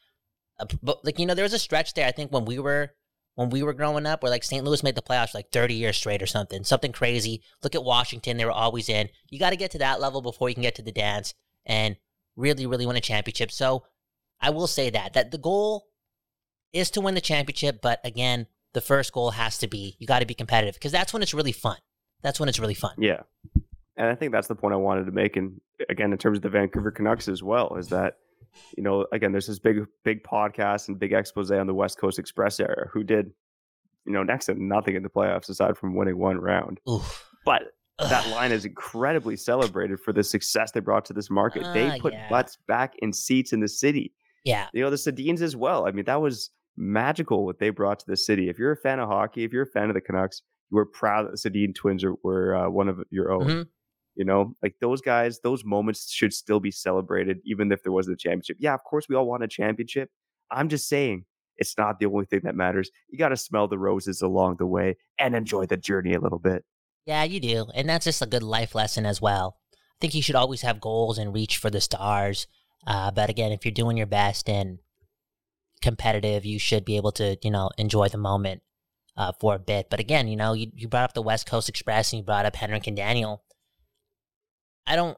a, 0.59 0.67
but 0.83 1.03
like 1.03 1.17
you 1.17 1.25
know, 1.25 1.33
there 1.33 1.43
was 1.43 1.53
a 1.53 1.59
stretch 1.59 1.93
there. 1.93 2.07
I 2.07 2.11
think 2.11 2.31
when 2.31 2.45
we 2.45 2.59
were 2.59 2.91
when 3.35 3.49
we 3.49 3.63
were 3.63 3.73
growing 3.73 4.05
up, 4.05 4.21
where 4.21 4.29
like 4.29 4.43
St. 4.43 4.63
Louis 4.63 4.83
made 4.83 4.95
the 4.95 5.01
playoffs 5.01 5.33
like 5.33 5.51
30 5.51 5.73
years 5.73 5.97
straight 5.97 6.21
or 6.21 6.27
something, 6.27 6.63
something 6.63 6.91
crazy. 6.91 7.41
Look 7.63 7.73
at 7.73 7.83
Washington; 7.83 8.37
they 8.37 8.45
were 8.45 8.51
always 8.51 8.87
in. 8.87 9.09
You 9.29 9.39
got 9.39 9.49
to 9.49 9.55
get 9.55 9.71
to 9.71 9.79
that 9.79 9.99
level 9.99 10.21
before 10.21 10.49
you 10.49 10.55
can 10.55 10.61
get 10.61 10.75
to 10.75 10.83
the 10.83 10.91
dance 10.91 11.33
and 11.65 11.95
really, 12.35 12.67
really 12.67 12.85
win 12.85 12.97
a 12.97 13.01
championship. 13.01 13.51
So, 13.51 13.83
I 14.41 14.49
will 14.49 14.67
say 14.67 14.89
that 14.89 15.13
that 15.13 15.31
the 15.31 15.37
goal 15.37 15.87
is 16.73 16.89
to 16.91 17.01
win 17.01 17.15
the 17.15 17.21
championship, 17.21 17.81
but 17.81 17.99
again, 18.03 18.47
the 18.73 18.81
first 18.81 19.11
goal 19.13 19.31
has 19.31 19.57
to 19.59 19.67
be 19.67 19.95
you 19.99 20.07
got 20.07 20.19
to 20.19 20.25
be 20.25 20.33
competitive 20.33 20.75
because 20.75 20.91
that's 20.91 21.13
when 21.13 21.21
it's 21.21 21.33
really 21.33 21.51
fun. 21.51 21.77
That's 22.21 22.39
when 22.39 22.49
it's 22.49 22.59
really 22.59 22.73
fun. 22.73 22.95
Yeah. 22.97 23.21
And 23.97 24.07
I 24.09 24.15
think 24.15 24.31
that's 24.31 24.47
the 24.47 24.55
point 24.55 24.73
I 24.73 24.77
wanted 24.77 25.05
to 25.05 25.11
make. 25.11 25.35
And 25.35 25.59
again, 25.89 26.11
in 26.11 26.17
terms 26.17 26.37
of 26.37 26.41
the 26.43 26.49
Vancouver 26.49 26.91
Canucks 26.91 27.27
as 27.27 27.43
well, 27.43 27.75
is 27.75 27.89
that, 27.89 28.17
you 28.77 28.83
know, 28.83 29.05
again, 29.11 29.31
there's 29.31 29.47
this 29.47 29.59
big, 29.59 29.85
big 30.03 30.23
podcast 30.23 30.87
and 30.87 30.97
big 30.99 31.13
expose 31.13 31.51
on 31.51 31.67
the 31.67 31.73
West 31.73 31.99
Coast 31.99 32.17
Express 32.17 32.59
era 32.59 32.87
who 32.91 33.03
did, 33.03 33.31
you 34.05 34.13
know, 34.13 34.23
next 34.23 34.45
to 34.45 34.55
nothing 34.55 34.95
in 34.95 35.03
the 35.03 35.09
playoffs 35.09 35.49
aside 35.49 35.77
from 35.77 35.95
winning 35.95 36.17
one 36.17 36.39
round. 36.39 36.79
Oof. 36.89 37.27
But 37.45 37.63
that 37.99 38.27
line 38.29 38.51
is 38.51 38.65
incredibly 38.65 39.35
celebrated 39.35 39.99
for 39.99 40.13
the 40.13 40.23
success 40.23 40.71
they 40.71 40.79
brought 40.79 41.05
to 41.05 41.13
this 41.13 41.29
market. 41.29 41.63
Ah, 41.65 41.73
they 41.73 41.99
put 41.99 42.13
yeah. 42.13 42.29
butts 42.29 42.57
back 42.67 42.95
in 42.99 43.13
seats 43.13 43.53
in 43.53 43.59
the 43.59 43.67
city. 43.67 44.13
Yeah. 44.43 44.67
You 44.73 44.81
know, 44.81 44.89
the 44.89 44.95
Sedins 44.95 45.41
as 45.41 45.55
well. 45.55 45.87
I 45.87 45.91
mean, 45.91 46.05
that 46.05 46.21
was 46.21 46.49
magical 46.77 47.45
what 47.45 47.59
they 47.59 47.69
brought 47.69 47.99
to 47.99 48.05
the 48.07 48.17
city. 48.17 48.49
If 48.49 48.57
you're 48.57 48.71
a 48.71 48.77
fan 48.77 48.99
of 48.99 49.09
hockey, 49.09 49.43
if 49.43 49.51
you're 49.51 49.63
a 49.63 49.67
fan 49.67 49.89
of 49.89 49.93
the 49.93 50.01
Canucks, 50.01 50.41
you 50.71 50.77
were 50.77 50.85
proud 50.85 51.25
that 51.27 51.31
the 51.41 51.49
Sedin 51.49 51.75
twins 51.75 52.03
are, 52.03 52.15
were 52.23 52.55
uh, 52.55 52.69
one 52.69 52.89
of 52.89 52.99
your 53.09 53.31
own. 53.31 53.45
Mhm. 53.45 53.67
You 54.15 54.25
know, 54.25 54.55
like 54.61 54.75
those 54.81 54.99
guys, 55.01 55.39
those 55.41 55.63
moments 55.63 56.11
should 56.11 56.33
still 56.33 56.59
be 56.59 56.71
celebrated, 56.71 57.37
even 57.45 57.71
if 57.71 57.81
there 57.83 57.93
wasn't 57.93 58.15
a 58.15 58.17
championship. 58.17 58.57
Yeah, 58.59 58.73
of 58.73 58.83
course, 58.83 59.07
we 59.07 59.15
all 59.15 59.25
want 59.25 59.43
a 59.43 59.47
championship. 59.47 60.09
I'm 60.51 60.67
just 60.67 60.89
saying 60.89 61.25
it's 61.57 61.77
not 61.77 61.99
the 61.99 62.07
only 62.07 62.25
thing 62.25 62.41
that 62.43 62.55
matters. 62.55 62.91
You 63.09 63.17
got 63.17 63.29
to 63.29 63.37
smell 63.37 63.67
the 63.69 63.77
roses 63.77 64.21
along 64.21 64.57
the 64.57 64.65
way 64.65 64.97
and 65.17 65.33
enjoy 65.35 65.65
the 65.65 65.77
journey 65.77 66.13
a 66.13 66.19
little 66.19 66.39
bit. 66.39 66.65
Yeah, 67.05 67.23
you 67.23 67.39
do. 67.39 67.67
And 67.73 67.87
that's 67.87 68.05
just 68.05 68.21
a 68.21 68.25
good 68.25 68.43
life 68.43 68.75
lesson 68.75 69.05
as 69.05 69.21
well. 69.21 69.57
I 69.73 69.77
think 70.01 70.13
you 70.13 70.21
should 70.21 70.35
always 70.35 70.61
have 70.61 70.81
goals 70.81 71.17
and 71.17 71.33
reach 71.33 71.57
for 71.57 71.69
the 71.69 71.81
stars. 71.81 72.47
Uh, 72.85 73.11
but 73.11 73.29
again, 73.29 73.51
if 73.51 73.65
you're 73.65 73.71
doing 73.71 73.97
your 73.97 74.07
best 74.07 74.49
and 74.49 74.79
competitive, 75.81 76.45
you 76.45 76.59
should 76.59 76.85
be 76.85 76.97
able 76.97 77.11
to, 77.13 77.37
you 77.43 77.51
know, 77.51 77.69
enjoy 77.77 78.07
the 78.07 78.17
moment 78.17 78.61
uh, 79.17 79.31
for 79.39 79.55
a 79.55 79.59
bit. 79.59 79.89
But 79.89 79.99
again, 79.99 80.27
you 80.27 80.35
know, 80.35 80.53
you, 80.53 80.71
you 80.75 80.87
brought 80.87 81.03
up 81.03 81.13
the 81.13 81.21
West 81.21 81.45
Coast 81.47 81.69
Express 81.69 82.11
and 82.11 82.19
you 82.19 82.25
brought 82.25 82.45
up 82.45 82.55
Henrik 82.55 82.87
and 82.87 82.97
Daniel. 82.97 83.43
I 84.87 84.95
don't. 84.95 85.17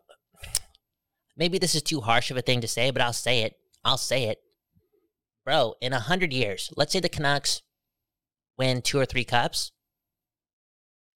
Maybe 1.36 1.58
this 1.58 1.74
is 1.74 1.82
too 1.82 2.02
harsh 2.02 2.30
of 2.30 2.38
a 2.38 2.42
thing 2.42 2.62
to 2.62 2.68
say, 2.68 2.92
but 2.92 3.02
I'll 3.02 3.14
say 3.14 3.42
it. 3.42 3.56
I'll 3.84 3.98
say 3.98 4.26
it. 4.26 4.40
Bro, 5.46 5.76
in 5.82 5.94
a 5.94 6.00
hundred 6.00 6.32
years, 6.32 6.72
let's 6.78 6.94
say 6.94 7.00
the 7.00 7.10
Canucks 7.10 7.62
win 8.58 8.82
two 8.82 9.00
or 9.00 9.06
three 9.06 9.24
cups 9.24 9.72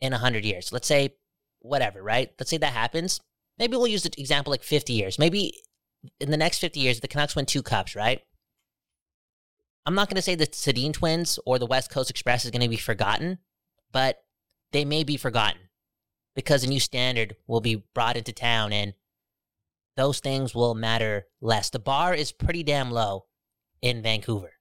in 0.01 0.13
a 0.13 0.17
hundred 0.17 0.43
years. 0.43 0.71
Let's 0.71 0.87
say 0.87 1.15
whatever, 1.59 2.01
right? 2.01 2.31
Let's 2.39 2.49
say 2.49 2.57
that 2.57 2.73
happens. 2.73 3.19
Maybe 3.57 3.77
we'll 3.77 3.87
use 3.87 4.03
the 4.03 4.11
example 4.19 4.51
like 4.51 4.63
50 4.63 4.93
years. 4.93 5.17
Maybe 5.17 5.53
in 6.19 6.31
the 6.31 6.37
next 6.37 6.59
50 6.59 6.79
years, 6.79 6.99
the 6.99 7.07
Canucks 7.07 7.35
win 7.35 7.45
two 7.45 7.63
cups, 7.63 7.95
right? 7.95 8.21
I'm 9.85 9.95
not 9.95 10.09
going 10.09 10.17
to 10.17 10.21
say 10.21 10.35
the 10.35 10.47
Sedin 10.47 10.93
twins 10.93 11.39
or 11.45 11.57
the 11.57 11.65
West 11.65 11.89
Coast 11.89 12.09
Express 12.09 12.43
is 12.43 12.51
going 12.51 12.61
to 12.61 12.67
be 12.67 12.75
forgotten, 12.75 13.39
but 13.91 14.21
they 14.73 14.83
may 14.83 15.03
be 15.03 15.15
forgotten 15.15 15.61
because 16.35 16.63
a 16.63 16.67
new 16.67 16.79
standard 16.79 17.35
will 17.47 17.61
be 17.61 17.83
brought 17.93 18.17
into 18.17 18.33
town 18.33 18.73
and 18.73 18.93
those 19.95 20.19
things 20.19 20.53
will 20.53 20.75
matter 20.75 21.25
less. 21.41 21.69
The 21.69 21.79
bar 21.79 22.13
is 22.13 22.31
pretty 22.31 22.63
damn 22.63 22.91
low 22.91 23.25
in 23.81 24.03
Vancouver. 24.03 24.51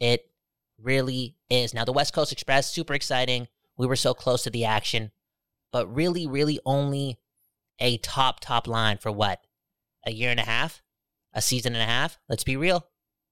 It 0.00 0.28
really 0.78 1.36
is. 1.48 1.72
Now, 1.72 1.84
the 1.84 1.92
West 1.92 2.12
Coast 2.12 2.32
Express, 2.32 2.70
super 2.70 2.94
exciting. 2.94 3.48
We 3.76 3.86
were 3.86 3.96
so 3.96 4.12
close 4.12 4.42
to 4.42 4.50
the 4.50 4.66
action, 4.66 5.10
but 5.72 5.92
really, 5.92 6.26
really 6.26 6.60
only 6.66 7.18
a 7.78 7.96
top, 7.98 8.40
top 8.40 8.66
line 8.66 8.98
for 8.98 9.10
what? 9.10 9.40
A 10.06 10.12
year 10.12 10.30
and 10.30 10.40
a 10.40 10.44
half? 10.44 10.82
A 11.34 11.42
season 11.42 11.74
and 11.74 11.82
a 11.82 11.86
half? 11.86 12.18
Let's 12.28 12.44
be 12.44 12.56
real. 12.56 12.86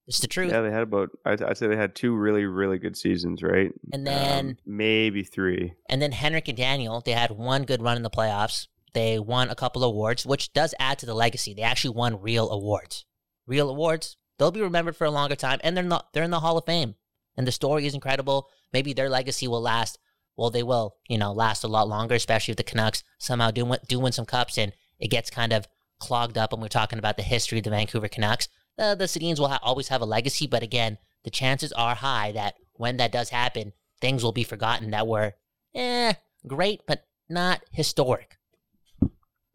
It's 0.06 0.18
the 0.18 0.26
truth. 0.26 0.50
Yeah, 0.50 0.62
they 0.62 0.70
had 0.70 0.82
about 0.82 1.10
I'd, 1.24 1.42
I'd 1.42 1.56
say 1.56 1.68
they 1.68 1.76
had 1.76 1.94
two 1.94 2.14
really 2.14 2.44
really 2.44 2.78
good 2.78 2.96
seasons, 2.96 3.42
right? 3.42 3.72
And 3.92 4.06
then 4.06 4.48
um, 4.48 4.56
maybe 4.66 5.22
three. 5.22 5.74
And 5.88 6.02
then 6.02 6.12
Henrik 6.12 6.48
and 6.48 6.56
Daniel, 6.56 7.00
they 7.00 7.12
had 7.12 7.30
one 7.30 7.64
good 7.64 7.82
run 7.82 7.96
in 7.96 8.02
the 8.02 8.10
playoffs. 8.10 8.66
They 8.94 9.18
won 9.18 9.48
a 9.48 9.54
couple 9.54 9.84
awards, 9.84 10.26
which 10.26 10.52
does 10.52 10.74
add 10.78 10.98
to 10.98 11.06
the 11.06 11.14
legacy. 11.14 11.54
They 11.54 11.62
actually 11.62 11.96
won 11.96 12.20
real 12.20 12.50
awards. 12.50 13.06
Real 13.46 13.70
awards. 13.70 14.16
They'll 14.38 14.50
be 14.50 14.60
remembered 14.60 14.96
for 14.96 15.04
a 15.04 15.10
longer 15.10 15.36
time, 15.36 15.60
and 15.62 15.76
they're 15.76 15.84
not. 15.84 16.12
They're 16.12 16.24
in 16.24 16.30
the 16.30 16.40
Hall 16.40 16.58
of 16.58 16.66
Fame, 16.66 16.96
and 17.36 17.46
the 17.46 17.52
story 17.52 17.86
is 17.86 17.94
incredible. 17.94 18.48
Maybe 18.72 18.92
their 18.92 19.08
legacy 19.08 19.46
will 19.46 19.62
last. 19.62 19.98
Well, 20.36 20.50
they 20.50 20.62
will, 20.62 20.96
you 21.08 21.18
know, 21.18 21.32
last 21.32 21.62
a 21.62 21.68
lot 21.68 21.88
longer, 21.88 22.14
especially 22.14 22.52
if 22.52 22.56
the 22.56 22.64
Canucks 22.64 23.04
somehow 23.18 23.50
do 23.50 23.76
do 23.86 24.00
win 24.00 24.12
some 24.12 24.26
cups 24.26 24.58
and 24.58 24.72
it 24.98 25.08
gets 25.08 25.30
kind 25.30 25.52
of 25.52 25.68
clogged 26.02 26.36
up. 26.36 26.52
And 26.52 26.60
we're 26.60 26.68
talking 26.68 26.98
about 26.98 27.16
the 27.16 27.22
history 27.22 27.58
of 27.58 27.64
the 27.64 27.70
Vancouver 27.70 28.08
Canucks. 28.08 28.48
The 28.76 28.96
the 28.98 29.04
Sedins 29.04 29.38
will 29.38 29.48
ha- 29.48 29.60
always 29.62 29.88
have 29.88 30.00
a 30.00 30.06
legacy, 30.06 30.46
but 30.46 30.62
again, 30.62 30.98
the 31.24 31.30
chances 31.30 31.72
are 31.72 31.94
high 31.94 32.32
that 32.32 32.54
when 32.74 32.96
that 32.96 33.12
does 33.12 33.30
happen, 33.30 33.72
things 34.00 34.24
will 34.24 34.32
be 34.32 34.44
forgotten 34.44 34.90
that 34.90 35.06
were, 35.06 35.34
eh, 35.74 36.14
great, 36.46 36.80
but 36.86 37.06
not 37.28 37.60
historic. 37.70 38.36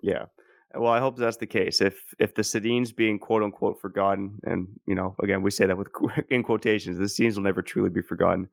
Yeah. 0.01 0.25
Well, 0.73 0.91
I 0.91 0.99
hope 0.99 1.17
that's 1.17 1.37
the 1.37 1.47
case. 1.47 1.81
If 1.81 2.01
if 2.19 2.35
the 2.35 2.43
Sedins 2.43 2.95
being 2.95 3.19
quote 3.19 3.43
unquote 3.43 3.81
forgotten, 3.81 4.39
and 4.43 4.67
you 4.85 4.95
know, 4.95 5.15
again, 5.21 5.41
we 5.41 5.51
say 5.51 5.65
that 5.65 5.77
with 5.77 5.89
in 6.29 6.43
quotations, 6.43 6.97
the 6.97 7.05
Sedins 7.05 7.35
will 7.35 7.43
never 7.43 7.61
truly 7.61 7.89
be 7.89 8.01
forgotten. 8.01 8.47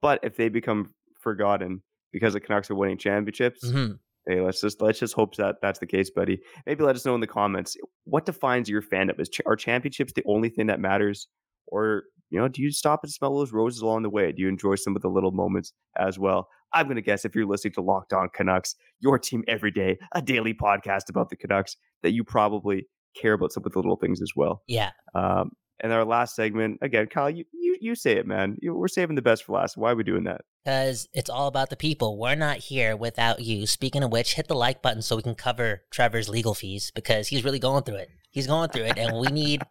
But 0.00 0.20
if 0.22 0.36
they 0.36 0.48
become 0.48 0.94
forgotten 1.18 1.82
because 2.12 2.34
the 2.34 2.40
Canucks 2.40 2.70
are 2.70 2.74
winning 2.74 2.98
championships, 2.98 3.64
mm-hmm. 3.64 3.94
Hey, 4.28 4.40
let's 4.40 4.60
just 4.60 4.80
let's 4.80 4.98
just 4.98 5.14
hope 5.14 5.36
that 5.36 5.56
that's 5.62 5.78
the 5.78 5.86
case, 5.86 6.10
buddy. 6.10 6.40
Maybe 6.66 6.84
let 6.84 6.96
us 6.96 7.04
know 7.04 7.14
in 7.14 7.20
the 7.20 7.26
comments 7.26 7.76
what 8.04 8.26
defines 8.26 8.68
your 8.68 8.82
fandom. 8.82 9.20
Is 9.20 9.30
are 9.46 9.56
championships 9.56 10.12
the 10.12 10.24
only 10.26 10.48
thing 10.48 10.66
that 10.66 10.80
matters, 10.80 11.28
or 11.68 12.04
you 12.30 12.38
know, 12.38 12.48
do 12.48 12.62
you 12.62 12.70
stop 12.70 13.00
and 13.02 13.12
smell 13.12 13.36
those 13.36 13.52
roses 13.52 13.82
along 13.82 14.02
the 14.02 14.10
way? 14.10 14.32
Do 14.32 14.42
you 14.42 14.48
enjoy 14.48 14.76
some 14.76 14.94
of 14.96 15.02
the 15.02 15.08
little 15.08 15.32
moments 15.32 15.72
as 15.98 16.18
well? 16.18 16.48
I'm 16.72 16.86
going 16.86 16.96
to 16.96 17.02
guess 17.02 17.24
if 17.24 17.34
you're 17.34 17.46
listening 17.46 17.74
to 17.74 17.82
Locked 17.82 18.12
On 18.12 18.28
Canucks, 18.32 18.76
your 19.00 19.18
team 19.18 19.42
every 19.48 19.72
day, 19.72 19.98
a 20.14 20.22
daily 20.22 20.54
podcast 20.54 21.08
about 21.08 21.28
the 21.28 21.36
Canucks, 21.36 21.76
that 22.02 22.12
you 22.12 22.22
probably 22.22 22.86
care 23.20 23.32
about 23.32 23.52
some 23.52 23.64
of 23.66 23.72
the 23.72 23.78
little 23.78 23.96
things 23.96 24.22
as 24.22 24.32
well. 24.36 24.62
Yeah. 24.68 24.90
Um, 25.14 25.50
and 25.80 25.92
our 25.92 26.04
last 26.04 26.36
segment, 26.36 26.78
again, 26.82 27.06
Kyle, 27.06 27.30
you, 27.30 27.44
you, 27.52 27.76
you 27.80 27.94
say 27.96 28.12
it, 28.12 28.26
man. 28.26 28.56
You, 28.60 28.74
we're 28.74 28.86
saving 28.86 29.16
the 29.16 29.22
best 29.22 29.44
for 29.44 29.56
last. 29.56 29.76
Why 29.76 29.90
are 29.90 29.96
we 29.96 30.04
doing 30.04 30.24
that? 30.24 30.42
Because 30.64 31.08
it's 31.14 31.30
all 31.30 31.46
about 31.46 31.70
the 31.70 31.76
people. 31.76 32.18
We're 32.18 32.34
not 32.34 32.58
here 32.58 32.96
without 32.96 33.40
you. 33.40 33.66
Speaking 33.66 34.02
of 34.02 34.12
which, 34.12 34.34
hit 34.34 34.48
the 34.48 34.54
like 34.54 34.82
button 34.82 35.00
so 35.00 35.16
we 35.16 35.22
can 35.22 35.34
cover 35.34 35.82
Trevor's 35.90 36.28
legal 36.28 36.54
fees 36.54 36.92
because 36.94 37.28
he's 37.28 37.44
really 37.44 37.58
going 37.58 37.84
through 37.84 37.96
it. 37.96 38.10
He's 38.30 38.46
going 38.46 38.68
through 38.68 38.84
it, 38.84 38.98
and 38.98 39.18
we 39.18 39.28
need 39.28 39.62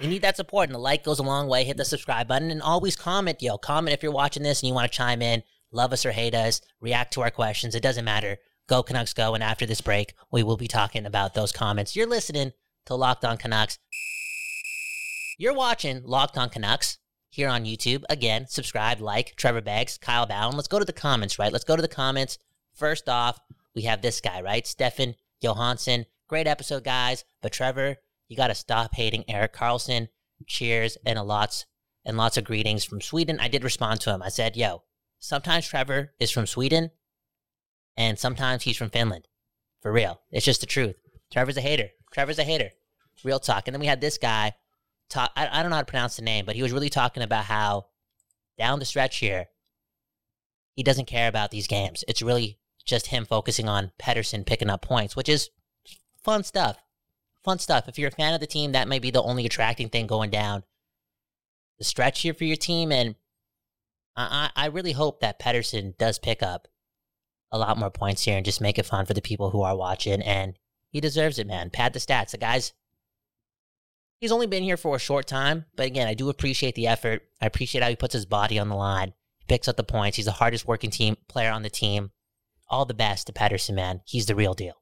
we 0.00 0.08
need 0.08 0.22
that 0.22 0.36
support. 0.36 0.68
And 0.68 0.74
the 0.74 0.80
like 0.80 1.04
goes 1.04 1.20
a 1.20 1.22
long 1.22 1.46
way. 1.46 1.64
Hit 1.64 1.76
the 1.76 1.84
subscribe 1.84 2.26
button 2.26 2.50
and 2.50 2.60
always 2.60 2.96
comment, 2.96 3.40
yo. 3.40 3.56
Comment 3.56 3.94
if 3.94 4.02
you're 4.02 4.12
watching 4.12 4.42
this 4.42 4.62
and 4.62 4.68
you 4.68 4.74
want 4.74 4.90
to 4.90 4.96
chime 4.96 5.22
in 5.22 5.42
love 5.72 5.92
us 5.92 6.06
or 6.06 6.12
hate 6.12 6.34
us, 6.34 6.60
react 6.80 7.12
to 7.14 7.20
our 7.20 7.30
questions. 7.30 7.74
It 7.74 7.82
doesn't 7.82 8.04
matter. 8.04 8.38
Go 8.68 8.82
Canucks 8.82 9.12
go. 9.12 9.34
And 9.34 9.44
after 9.44 9.66
this 9.66 9.80
break, 9.80 10.14
we 10.32 10.42
will 10.42 10.56
be 10.56 10.68
talking 10.68 11.06
about 11.06 11.34
those 11.34 11.52
comments. 11.52 11.94
You're 11.94 12.08
listening 12.08 12.52
to 12.86 12.94
Locked 12.94 13.24
On 13.24 13.36
Canucks. 13.36 13.78
You're 15.38 15.54
watching 15.54 16.02
Locked 16.04 16.38
On 16.38 16.48
Canucks 16.48 16.98
here 17.36 17.48
on 17.48 17.64
YouTube. 17.64 18.02
Again, 18.08 18.46
subscribe, 18.48 19.00
like 19.00 19.36
Trevor 19.36 19.60
Beggs, 19.60 19.98
Kyle 19.98 20.26
Bhawan. 20.26 20.54
Let's 20.54 20.68
go 20.68 20.78
to 20.78 20.84
the 20.84 20.92
comments, 20.92 21.38
right? 21.38 21.52
Let's 21.52 21.64
go 21.64 21.76
to 21.76 21.82
the 21.82 21.88
comments. 21.88 22.38
First 22.74 23.08
off, 23.08 23.38
we 23.74 23.82
have 23.82 24.02
this 24.02 24.20
guy, 24.20 24.40
right? 24.40 24.66
Stefan 24.66 25.14
Johansson. 25.40 26.06
Great 26.28 26.46
episode, 26.46 26.82
guys. 26.82 27.24
But 27.42 27.52
Trevor, 27.52 27.96
you 28.28 28.36
got 28.36 28.48
to 28.48 28.54
stop 28.54 28.94
hating 28.94 29.24
Erik 29.28 29.54
Karlsson. 29.54 30.08
Cheers 30.46 30.98
and 31.06 31.18
a 31.18 31.22
lots 31.22 31.66
and 32.04 32.16
lots 32.16 32.36
of 32.36 32.44
greetings 32.44 32.84
from 32.84 33.00
Sweden. 33.00 33.38
I 33.40 33.48
did 33.48 33.64
respond 33.64 34.00
to 34.02 34.12
him. 34.12 34.22
I 34.22 34.28
said, 34.28 34.56
yo, 34.56 34.82
sometimes 35.18 35.66
Trevor 35.66 36.12
is 36.18 36.30
from 36.30 36.46
Sweden 36.46 36.90
and 37.96 38.18
sometimes 38.18 38.62
he's 38.62 38.76
from 38.76 38.90
Finland. 38.90 39.28
For 39.80 39.92
real. 39.92 40.20
It's 40.30 40.44
just 40.44 40.60
the 40.60 40.66
truth. 40.66 40.96
Trevor's 41.32 41.56
a 41.56 41.62
hater. 41.62 41.90
Trevor's 42.12 42.38
a 42.38 42.44
hater. 42.44 42.70
Real 43.24 43.40
talk. 43.40 43.66
And 43.66 43.74
then 43.74 43.80
we 43.80 43.86
had 43.86 44.00
this 44.00 44.18
guy 44.18 44.54
talk 45.08 45.32
I, 45.36 45.48
I 45.50 45.62
don't 45.62 45.70
know 45.70 45.76
how 45.76 45.82
to 45.82 45.86
pronounce 45.86 46.16
the 46.16 46.22
name, 46.22 46.44
but 46.44 46.56
he 46.56 46.62
was 46.62 46.72
really 46.72 46.90
talking 46.90 47.22
about 47.22 47.44
how 47.44 47.86
down 48.58 48.78
the 48.78 48.84
stretch 48.84 49.18
here, 49.18 49.46
he 50.74 50.82
doesn't 50.82 51.06
care 51.06 51.28
about 51.28 51.50
these 51.50 51.66
games. 51.66 52.04
It's 52.08 52.22
really 52.22 52.58
just 52.84 53.08
him 53.08 53.26
focusing 53.26 53.68
on 53.68 53.92
Pettersson 53.98 54.46
picking 54.46 54.70
up 54.70 54.82
points, 54.82 55.16
which 55.16 55.28
is 55.28 55.50
fun 56.22 56.44
stuff. 56.44 56.78
Fun 57.44 57.58
stuff. 57.58 57.88
If 57.88 57.98
you're 57.98 58.08
a 58.08 58.12
fan 58.12 58.34
of 58.34 58.40
the 58.40 58.46
team, 58.46 58.72
that 58.72 58.88
may 58.88 58.98
be 58.98 59.10
the 59.10 59.22
only 59.22 59.46
attracting 59.46 59.88
thing 59.88 60.06
going 60.06 60.30
down 60.30 60.64
the 61.78 61.84
stretch 61.84 62.22
here 62.22 62.34
for 62.34 62.44
your 62.44 62.56
team. 62.56 62.90
And 62.90 63.14
I, 64.16 64.50
I 64.56 64.66
really 64.66 64.92
hope 64.92 65.20
that 65.20 65.40
Pettersson 65.40 65.96
does 65.98 66.18
pick 66.18 66.42
up 66.42 66.68
a 67.52 67.58
lot 67.58 67.78
more 67.78 67.90
points 67.90 68.24
here 68.24 68.36
and 68.36 68.44
just 68.44 68.60
make 68.60 68.78
it 68.78 68.86
fun 68.86 69.06
for 69.06 69.14
the 69.14 69.22
people 69.22 69.50
who 69.50 69.62
are 69.62 69.76
watching. 69.76 70.22
And 70.22 70.58
he 70.90 71.00
deserves 71.00 71.38
it, 71.38 71.46
man. 71.46 71.70
Pad 71.70 71.92
the 71.92 72.00
stats. 72.00 72.30
The 72.30 72.38
guy's 72.38 72.72
he's 74.18 74.32
only 74.32 74.46
been 74.46 74.62
here 74.62 74.76
for 74.76 74.96
a 74.96 75.00
short 75.00 75.26
time, 75.26 75.66
but 75.76 75.86
again, 75.86 76.08
I 76.08 76.14
do 76.14 76.28
appreciate 76.28 76.74
the 76.74 76.86
effort. 76.86 77.22
I 77.40 77.46
appreciate 77.46 77.82
how 77.82 77.90
he 77.90 77.96
puts 77.96 78.14
his 78.14 78.26
body 78.26 78.58
on 78.58 78.68
the 78.68 78.76
line. 78.76 79.12
He 79.38 79.44
picks 79.48 79.68
up 79.68 79.76
the 79.76 79.84
points. 79.84 80.16
He's 80.16 80.26
the 80.26 80.32
hardest 80.32 80.66
working 80.66 80.90
team 80.90 81.16
player 81.28 81.50
on 81.50 81.62
the 81.62 81.70
team. 81.70 82.10
All 82.68 82.84
the 82.84 82.94
best 82.94 83.28
to 83.28 83.32
Patterson, 83.32 83.74
man. 83.74 84.00
He's 84.04 84.26
the 84.26 84.34
real 84.34 84.54
deal. 84.54 84.74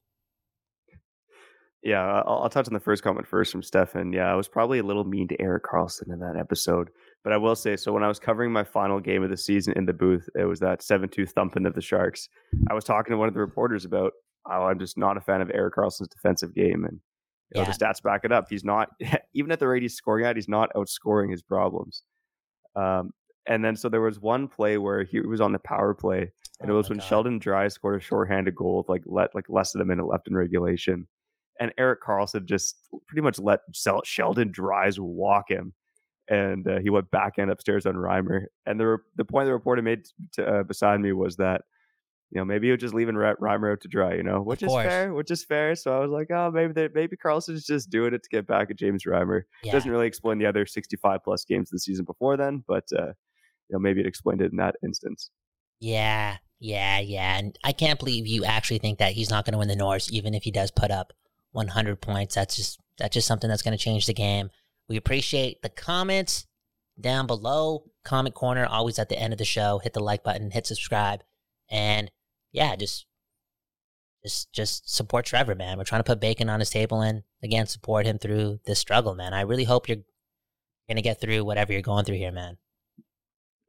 Yeah, 1.82 2.00
I'll, 2.00 2.44
I'll 2.44 2.48
touch 2.48 2.66
on 2.66 2.72
the 2.72 2.80
first 2.80 3.02
comment 3.02 3.26
first 3.26 3.52
from 3.52 3.62
Stefan. 3.62 4.10
Yeah, 4.14 4.32
I 4.32 4.34
was 4.36 4.48
probably 4.48 4.78
a 4.78 4.82
little 4.82 5.04
mean 5.04 5.28
to 5.28 5.40
Erik 5.40 5.64
Karlsson 5.64 6.10
in 6.10 6.18
that 6.20 6.36
episode. 6.38 6.88
But 7.22 7.34
I 7.34 7.36
will 7.36 7.54
say, 7.54 7.76
so 7.76 7.92
when 7.92 8.02
I 8.02 8.08
was 8.08 8.18
covering 8.18 8.52
my 8.52 8.64
final 8.64 9.00
game 9.00 9.22
of 9.22 9.28
the 9.28 9.36
season 9.36 9.74
in 9.76 9.84
the 9.84 9.92
booth, 9.92 10.26
it 10.34 10.44
was 10.44 10.60
that 10.60 10.82
7 10.82 11.10
2 11.10 11.26
thumping 11.26 11.66
of 11.66 11.74
the 11.74 11.82
Sharks. 11.82 12.28
I 12.70 12.74
was 12.74 12.84
talking 12.84 13.12
to 13.12 13.18
one 13.18 13.28
of 13.28 13.34
the 13.34 13.40
reporters 13.40 13.84
about 13.84 14.12
how 14.48 14.66
I'm 14.66 14.78
just 14.78 14.96
not 14.96 15.18
a 15.18 15.20
fan 15.20 15.42
of 15.42 15.50
Erik 15.52 15.74
Karlsson's 15.74 16.08
defensive 16.08 16.54
game. 16.54 16.86
And 16.88 17.00
you 17.52 17.60
know, 17.60 17.66
yeah. 17.66 17.72
the 17.72 17.84
stats 17.84 18.02
back 18.02 18.24
it 18.24 18.32
up. 18.32 18.46
He's 18.48 18.64
not, 18.64 18.90
even 19.34 19.52
at 19.52 19.60
the 19.60 19.68
rate 19.68 19.82
he's 19.82 19.94
scoring 19.94 20.24
at, 20.24 20.36
he's 20.36 20.48
not 20.48 20.72
outscoring 20.74 21.30
his 21.30 21.42
problems. 21.42 22.02
Um, 22.76 23.10
and 23.46 23.64
then 23.64 23.76
so 23.76 23.88
there 23.88 24.00
was 24.00 24.20
one 24.20 24.48
play 24.48 24.78
where 24.78 25.04
he 25.04 25.20
was 25.20 25.40
on 25.40 25.52
the 25.52 25.58
power 25.58 25.94
play, 25.94 26.32
and 26.60 26.70
oh 26.70 26.74
it 26.74 26.76
was 26.76 26.88
when 26.88 26.98
God. 26.98 27.06
Sheldon 27.06 27.38
Dries 27.38 27.74
scored 27.74 28.00
a 28.00 28.02
shorthanded 28.02 28.54
goal 28.54 28.78
with 28.78 28.88
like 28.88 29.02
let 29.04 29.34
like 29.34 29.44
less 29.50 29.72
than 29.72 29.82
a 29.82 29.84
minute 29.84 30.06
left 30.06 30.28
in 30.28 30.34
regulation, 30.34 31.06
and 31.60 31.70
Erik 31.76 32.02
Karlsson 32.02 32.46
just 32.46 32.76
pretty 33.06 33.20
much 33.20 33.38
let 33.38 33.60
Sheldon 34.04 34.50
Dries 34.50 34.98
walk 34.98 35.50
him 35.50 35.74
and 36.28 36.66
uh, 36.66 36.78
he 36.80 36.90
went 36.90 37.10
back 37.10 37.38
end 37.38 37.50
upstairs 37.50 37.86
on 37.86 37.94
Reimer. 37.94 38.46
And 38.66 38.78
the 38.80 38.98
the 39.16 39.24
point 39.24 39.46
the 39.46 39.52
reporter 39.52 39.82
made 39.82 40.06
to, 40.32 40.46
uh, 40.46 40.62
beside 40.62 41.00
me 41.00 41.12
was 41.12 41.36
that 41.36 41.62
you 42.30 42.40
know 42.40 42.44
maybe 42.44 42.66
he 42.66 42.70
was 42.72 42.80
just 42.80 42.94
leaving 42.94 43.14
Reimer 43.14 43.72
out 43.72 43.80
to 43.82 43.88
dry, 43.88 44.14
you 44.14 44.22
know, 44.22 44.40
which 44.40 44.62
is 44.62 44.72
fair, 44.72 45.12
which 45.12 45.30
is 45.30 45.44
fair. 45.44 45.74
So 45.74 45.96
I 45.96 46.00
was 46.00 46.10
like, 46.10 46.30
oh, 46.30 46.50
maybe 46.52 46.72
they, 46.72 46.88
maybe 46.92 47.16
Karlsson's 47.16 47.64
just 47.64 47.90
doing 47.90 48.14
it 48.14 48.22
to 48.22 48.28
get 48.28 48.46
back 48.46 48.70
at 48.70 48.76
James 48.76 49.04
Reimer. 49.04 49.42
Yeah. 49.62 49.72
Doesn't 49.72 49.90
really 49.90 50.06
explain 50.06 50.38
the 50.38 50.46
other 50.46 50.66
65 50.66 51.20
plus 51.22 51.44
games 51.44 51.70
the 51.70 51.78
season 51.78 52.04
before 52.04 52.36
then, 52.36 52.64
but 52.66 52.84
uh, 52.96 53.12
you 53.68 53.72
know 53.72 53.78
maybe 53.78 54.00
it 54.00 54.06
explained 54.06 54.40
it 54.40 54.50
in 54.50 54.56
that 54.58 54.76
instance. 54.82 55.30
Yeah, 55.80 56.38
yeah, 56.60 56.98
yeah. 56.98 57.36
And 57.36 57.58
I 57.62 57.72
can't 57.72 57.98
believe 57.98 58.26
you 58.26 58.44
actually 58.44 58.78
think 58.78 58.98
that 58.98 59.12
he's 59.12 59.30
not 59.30 59.44
going 59.44 59.52
to 59.52 59.58
win 59.58 59.68
the 59.68 59.76
Norris, 59.76 60.10
even 60.10 60.34
if 60.34 60.44
he 60.44 60.50
does 60.50 60.70
put 60.70 60.90
up 60.90 61.12
100 61.52 62.00
points. 62.00 62.34
That's 62.34 62.56
just 62.56 62.78
that's 62.98 63.14
just 63.14 63.26
something 63.26 63.48
that's 63.48 63.62
going 63.62 63.76
to 63.76 63.82
change 63.82 64.06
the 64.06 64.14
game. 64.14 64.50
We 64.88 64.96
appreciate 64.96 65.62
the 65.62 65.68
comments 65.68 66.46
down 67.00 67.26
below. 67.26 67.84
Comment 68.04 68.34
corner, 68.34 68.66
always 68.66 68.98
at 68.98 69.08
the 69.08 69.18
end 69.18 69.32
of 69.32 69.38
the 69.38 69.44
show. 69.44 69.78
Hit 69.78 69.94
the 69.94 70.02
like 70.02 70.22
button, 70.22 70.50
hit 70.50 70.66
subscribe, 70.66 71.22
and 71.70 72.10
yeah, 72.52 72.76
just 72.76 73.06
just 74.22 74.52
just 74.52 74.94
support 74.94 75.26
Trevor, 75.26 75.54
man. 75.54 75.78
We're 75.78 75.84
trying 75.84 76.00
to 76.00 76.04
put 76.04 76.20
bacon 76.20 76.48
on 76.48 76.60
his 76.60 76.70
table 76.70 77.00
and 77.00 77.22
again 77.42 77.66
support 77.66 78.06
him 78.06 78.18
through 78.18 78.60
this 78.64 78.78
struggle, 78.78 79.14
man. 79.14 79.34
I 79.34 79.42
really 79.42 79.64
hope 79.64 79.88
you're 79.88 79.98
gonna 80.88 81.02
get 81.02 81.20
through 81.20 81.44
whatever 81.44 81.72
you're 81.72 81.82
going 81.82 82.04
through 82.04 82.16
here, 82.16 82.32
man. 82.32 82.58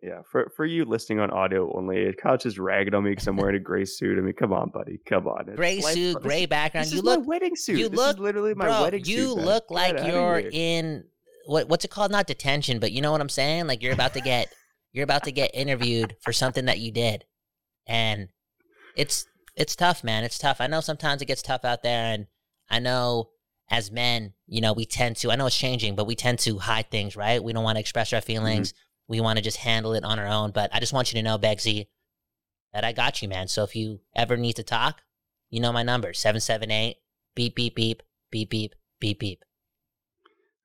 Yeah, 0.01 0.21
for 0.31 0.51
for 0.55 0.65
you 0.65 0.86
listening 0.86 1.19
on 1.19 1.31
audio 1.31 1.75
only, 1.75 2.13
Kyle 2.21 2.38
just 2.38 2.60
ragged 2.60 2.93
on 2.93 3.03
me 3.03 3.12
because 3.12 3.27
I'm 3.27 3.38
wearing 3.38 3.55
a 3.55 3.60
gray 3.60 3.86
suit. 3.86 4.19
I 4.19 4.21
mean, 4.21 4.34
come 4.34 4.53
on, 4.53 4.69
buddy, 4.69 4.99
come 5.05 5.27
on. 5.27 5.55
gray 5.55 5.81
suit, 5.81 6.21
gray 6.21 6.45
background. 6.45 6.86
This 6.86 6.93
you 6.93 6.99
is 6.99 7.05
look 7.05 7.21
my 7.21 7.25
wedding 7.25 7.55
suit. 7.55 7.79
You 7.79 7.89
this 7.89 7.97
look 7.97 8.19
literally 8.19 8.53
my 8.53 8.65
bro, 8.65 8.84
wedding 8.84 8.99
you 8.99 9.05
suit. 9.05 9.21
You 9.21 9.34
look 9.34 9.71
man. 9.71 9.95
like 9.95 10.08
you're 10.08 10.43
in 10.51 11.05
what 11.47 11.69
what's 11.69 11.86
it 11.86 11.91
called? 11.91 12.12
Not 12.12 12.27
detention, 12.27 12.79
but 12.79 12.91
you 12.91 13.01
know 13.01 13.12
what 13.12 13.21
I'm 13.21 13.29
saying. 13.29 13.67
Like 13.67 13.81
you're 13.81 13.93
about 13.93 14.13
to 14.13 14.21
get 14.21 14.53
you're 14.91 15.03
about 15.03 15.23
to 15.23 15.31
get 15.31 15.51
interviewed 15.53 16.15
for 16.21 16.31
something 16.31 16.65
that 16.65 16.79
you 16.79 16.91
did, 16.91 17.25
and 17.87 18.29
it's 18.95 19.27
it's 19.55 19.75
tough, 19.75 20.03
man. 20.03 20.23
It's 20.23 20.37
tough. 20.37 20.59
I 20.59 20.67
know 20.67 20.81
sometimes 20.81 21.21
it 21.21 21.25
gets 21.25 21.41
tough 21.41 21.65
out 21.65 21.83
there, 21.83 22.13
and 22.13 22.27
I 22.69 22.79
know 22.79 23.29
as 23.69 23.91
men, 23.91 24.33
you 24.47 24.61
know, 24.61 24.73
we 24.73 24.85
tend 24.85 25.17
to. 25.17 25.31
I 25.31 25.35
know 25.35 25.47
it's 25.47 25.57
changing, 25.57 25.95
but 25.95 26.07
we 26.07 26.15
tend 26.15 26.39
to 26.39 26.59
hide 26.59 26.91
things, 26.91 27.15
right? 27.15 27.43
We 27.43 27.53
don't 27.53 27.63
want 27.63 27.77
to 27.77 27.79
express 27.79 28.13
our 28.13 28.21
feelings. 28.21 28.73
Mm-hmm. 28.73 28.81
We 29.07 29.21
want 29.21 29.37
to 29.37 29.43
just 29.43 29.57
handle 29.57 29.93
it 29.93 30.03
on 30.03 30.19
our 30.19 30.27
own. 30.27 30.51
But 30.51 30.69
I 30.73 30.79
just 30.79 30.93
want 30.93 31.11
you 31.11 31.19
to 31.19 31.23
know, 31.23 31.37
Beggsy, 31.37 31.87
that 32.73 32.83
I 32.83 32.91
got 32.91 33.21
you, 33.21 33.29
man. 33.29 33.47
So 33.47 33.63
if 33.63 33.75
you 33.75 34.01
ever 34.15 34.35
need 34.37 34.55
to 34.57 34.63
talk, 34.63 35.01
you 35.49 35.59
know 35.59 35.71
my 35.71 35.83
number 35.83 36.13
778 36.13 36.97
beep, 37.35 37.55
beep, 37.55 37.75
beep, 37.75 38.01
beep, 38.31 38.49
beep, 38.49 38.75
beep, 38.99 39.19
beep. 39.19 39.43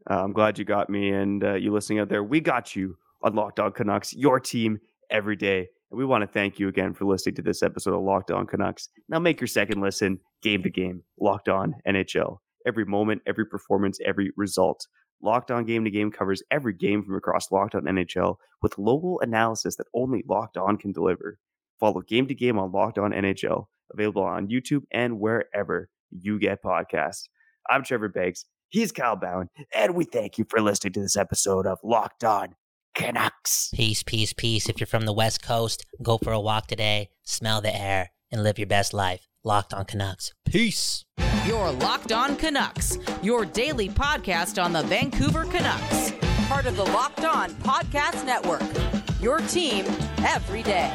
Uh, 0.09 0.25
I'm 0.25 0.33
glad 0.33 0.59
you 0.59 0.65
got 0.65 0.89
me 0.89 1.11
and 1.11 1.45
uh, 1.45 1.55
you 1.55 1.73
listening 1.73 1.99
out 1.99 2.09
there. 2.09 2.25
We 2.25 2.41
got 2.41 2.75
you 2.75 2.97
on 3.23 3.35
Locked 3.35 3.61
On 3.61 3.73
Canucks, 3.73 4.15
your 4.15 4.41
team 4.41 4.81
every 5.11 5.37
day. 5.37 5.69
And 5.91 5.99
we 5.99 6.05
want 6.05 6.23
to 6.23 6.29
thank 6.29 6.59
you 6.59 6.69
again 6.69 6.95
for 6.95 7.05
listening 7.05 7.35
to 7.37 7.43
this 7.43 7.63
episode 7.63 7.95
of 7.95 8.03
Locked 8.03 8.31
On 8.31 8.47
Canucks. 8.47 8.89
Now 9.09 9.19
make 9.19 9.41
your 9.41 9.49
second 9.49 9.81
listen 9.81 10.21
game 10.43 10.63
to 10.63 10.71
game, 10.71 11.03
Locked 11.19 11.49
On 11.49 11.75
NHL. 11.87 12.39
Every 12.67 12.85
moment, 12.85 13.23
every 13.27 13.45
performance, 13.45 13.99
every 14.05 14.31
result. 14.37 14.87
Locked 15.23 15.51
On 15.51 15.65
Game 15.65 15.85
to 15.85 15.91
Game 15.91 16.11
covers 16.11 16.43
every 16.51 16.73
game 16.73 17.03
from 17.03 17.17
across 17.17 17.51
Locked 17.51 17.75
On 17.75 17.83
NHL 17.83 18.37
with 18.63 18.79
local 18.79 19.21
analysis 19.21 19.77
that 19.77 19.87
only 19.95 20.25
Locked 20.29 20.57
On 20.57 20.77
can 20.77 20.93
deliver. 20.93 21.39
Follow 21.79 22.03
Game 22.03 22.27
to 22.29 22.35
Game 22.35 22.59
on 22.59 22.73
Locked 22.73 22.99
On 22.99 23.11
NHL, 23.11 23.67
available 23.93 24.23
on 24.23 24.49
YouTube 24.49 24.83
and 24.93 25.19
wherever 25.19 25.89
you 26.11 26.39
get 26.39 26.63
podcasts. 26.63 27.29
I'm 27.69 27.83
Trevor 27.83 28.09
Beggs. 28.09 28.47
He's 28.69 28.93
Kyle 28.93 29.17
Bhawan, 29.17 29.49
and 29.75 29.95
we 29.95 30.05
thank 30.05 30.39
you 30.39 30.47
for 30.49 30.61
listening 30.61 30.93
to 30.95 31.01
this 31.01 31.17
episode 31.17 31.67
of 31.67 31.79
Locked 31.83 32.25
On 32.25 32.55
Canucks. 32.95 33.71
Peace, 33.75 34.03
peace, 34.03 34.33
peace. 34.33 34.69
If 34.69 34.81
you're 34.81 34.87
from 34.87 35.07
the 35.07 35.13
West 35.13 35.43
Coast, 35.43 35.85
go 36.03 36.19
for 36.19 36.33
a 36.33 36.41
walk 36.41 36.67
today, 36.67 37.11
smell 37.23 37.61
the 37.61 37.75
air, 37.75 38.11
and 38.31 38.43
live 38.43 38.59
your 38.59 38.67
best 38.67 38.93
life. 38.93 39.27
Locked 39.43 39.73
On 39.73 39.85
Canucks. 39.85 40.33
Peace. 40.45 41.05
You're 41.47 41.71
Locked 41.73 42.13
On 42.13 42.37
Canucks, 42.37 42.99
your 43.23 43.45
daily 43.47 43.89
podcast 43.89 44.63
on 44.63 44.73
the 44.73 44.83
Vancouver 44.83 45.45
Canucks. 45.45 46.13
Part 46.47 46.67
of 46.67 46.77
the 46.77 46.85
Locked 46.85 47.25
On 47.25 47.51
Podcast 47.51 48.27
Network. 48.27 48.63
Your 49.21 49.39
team 49.39 49.87
every 50.19 50.63
day. 50.63 50.93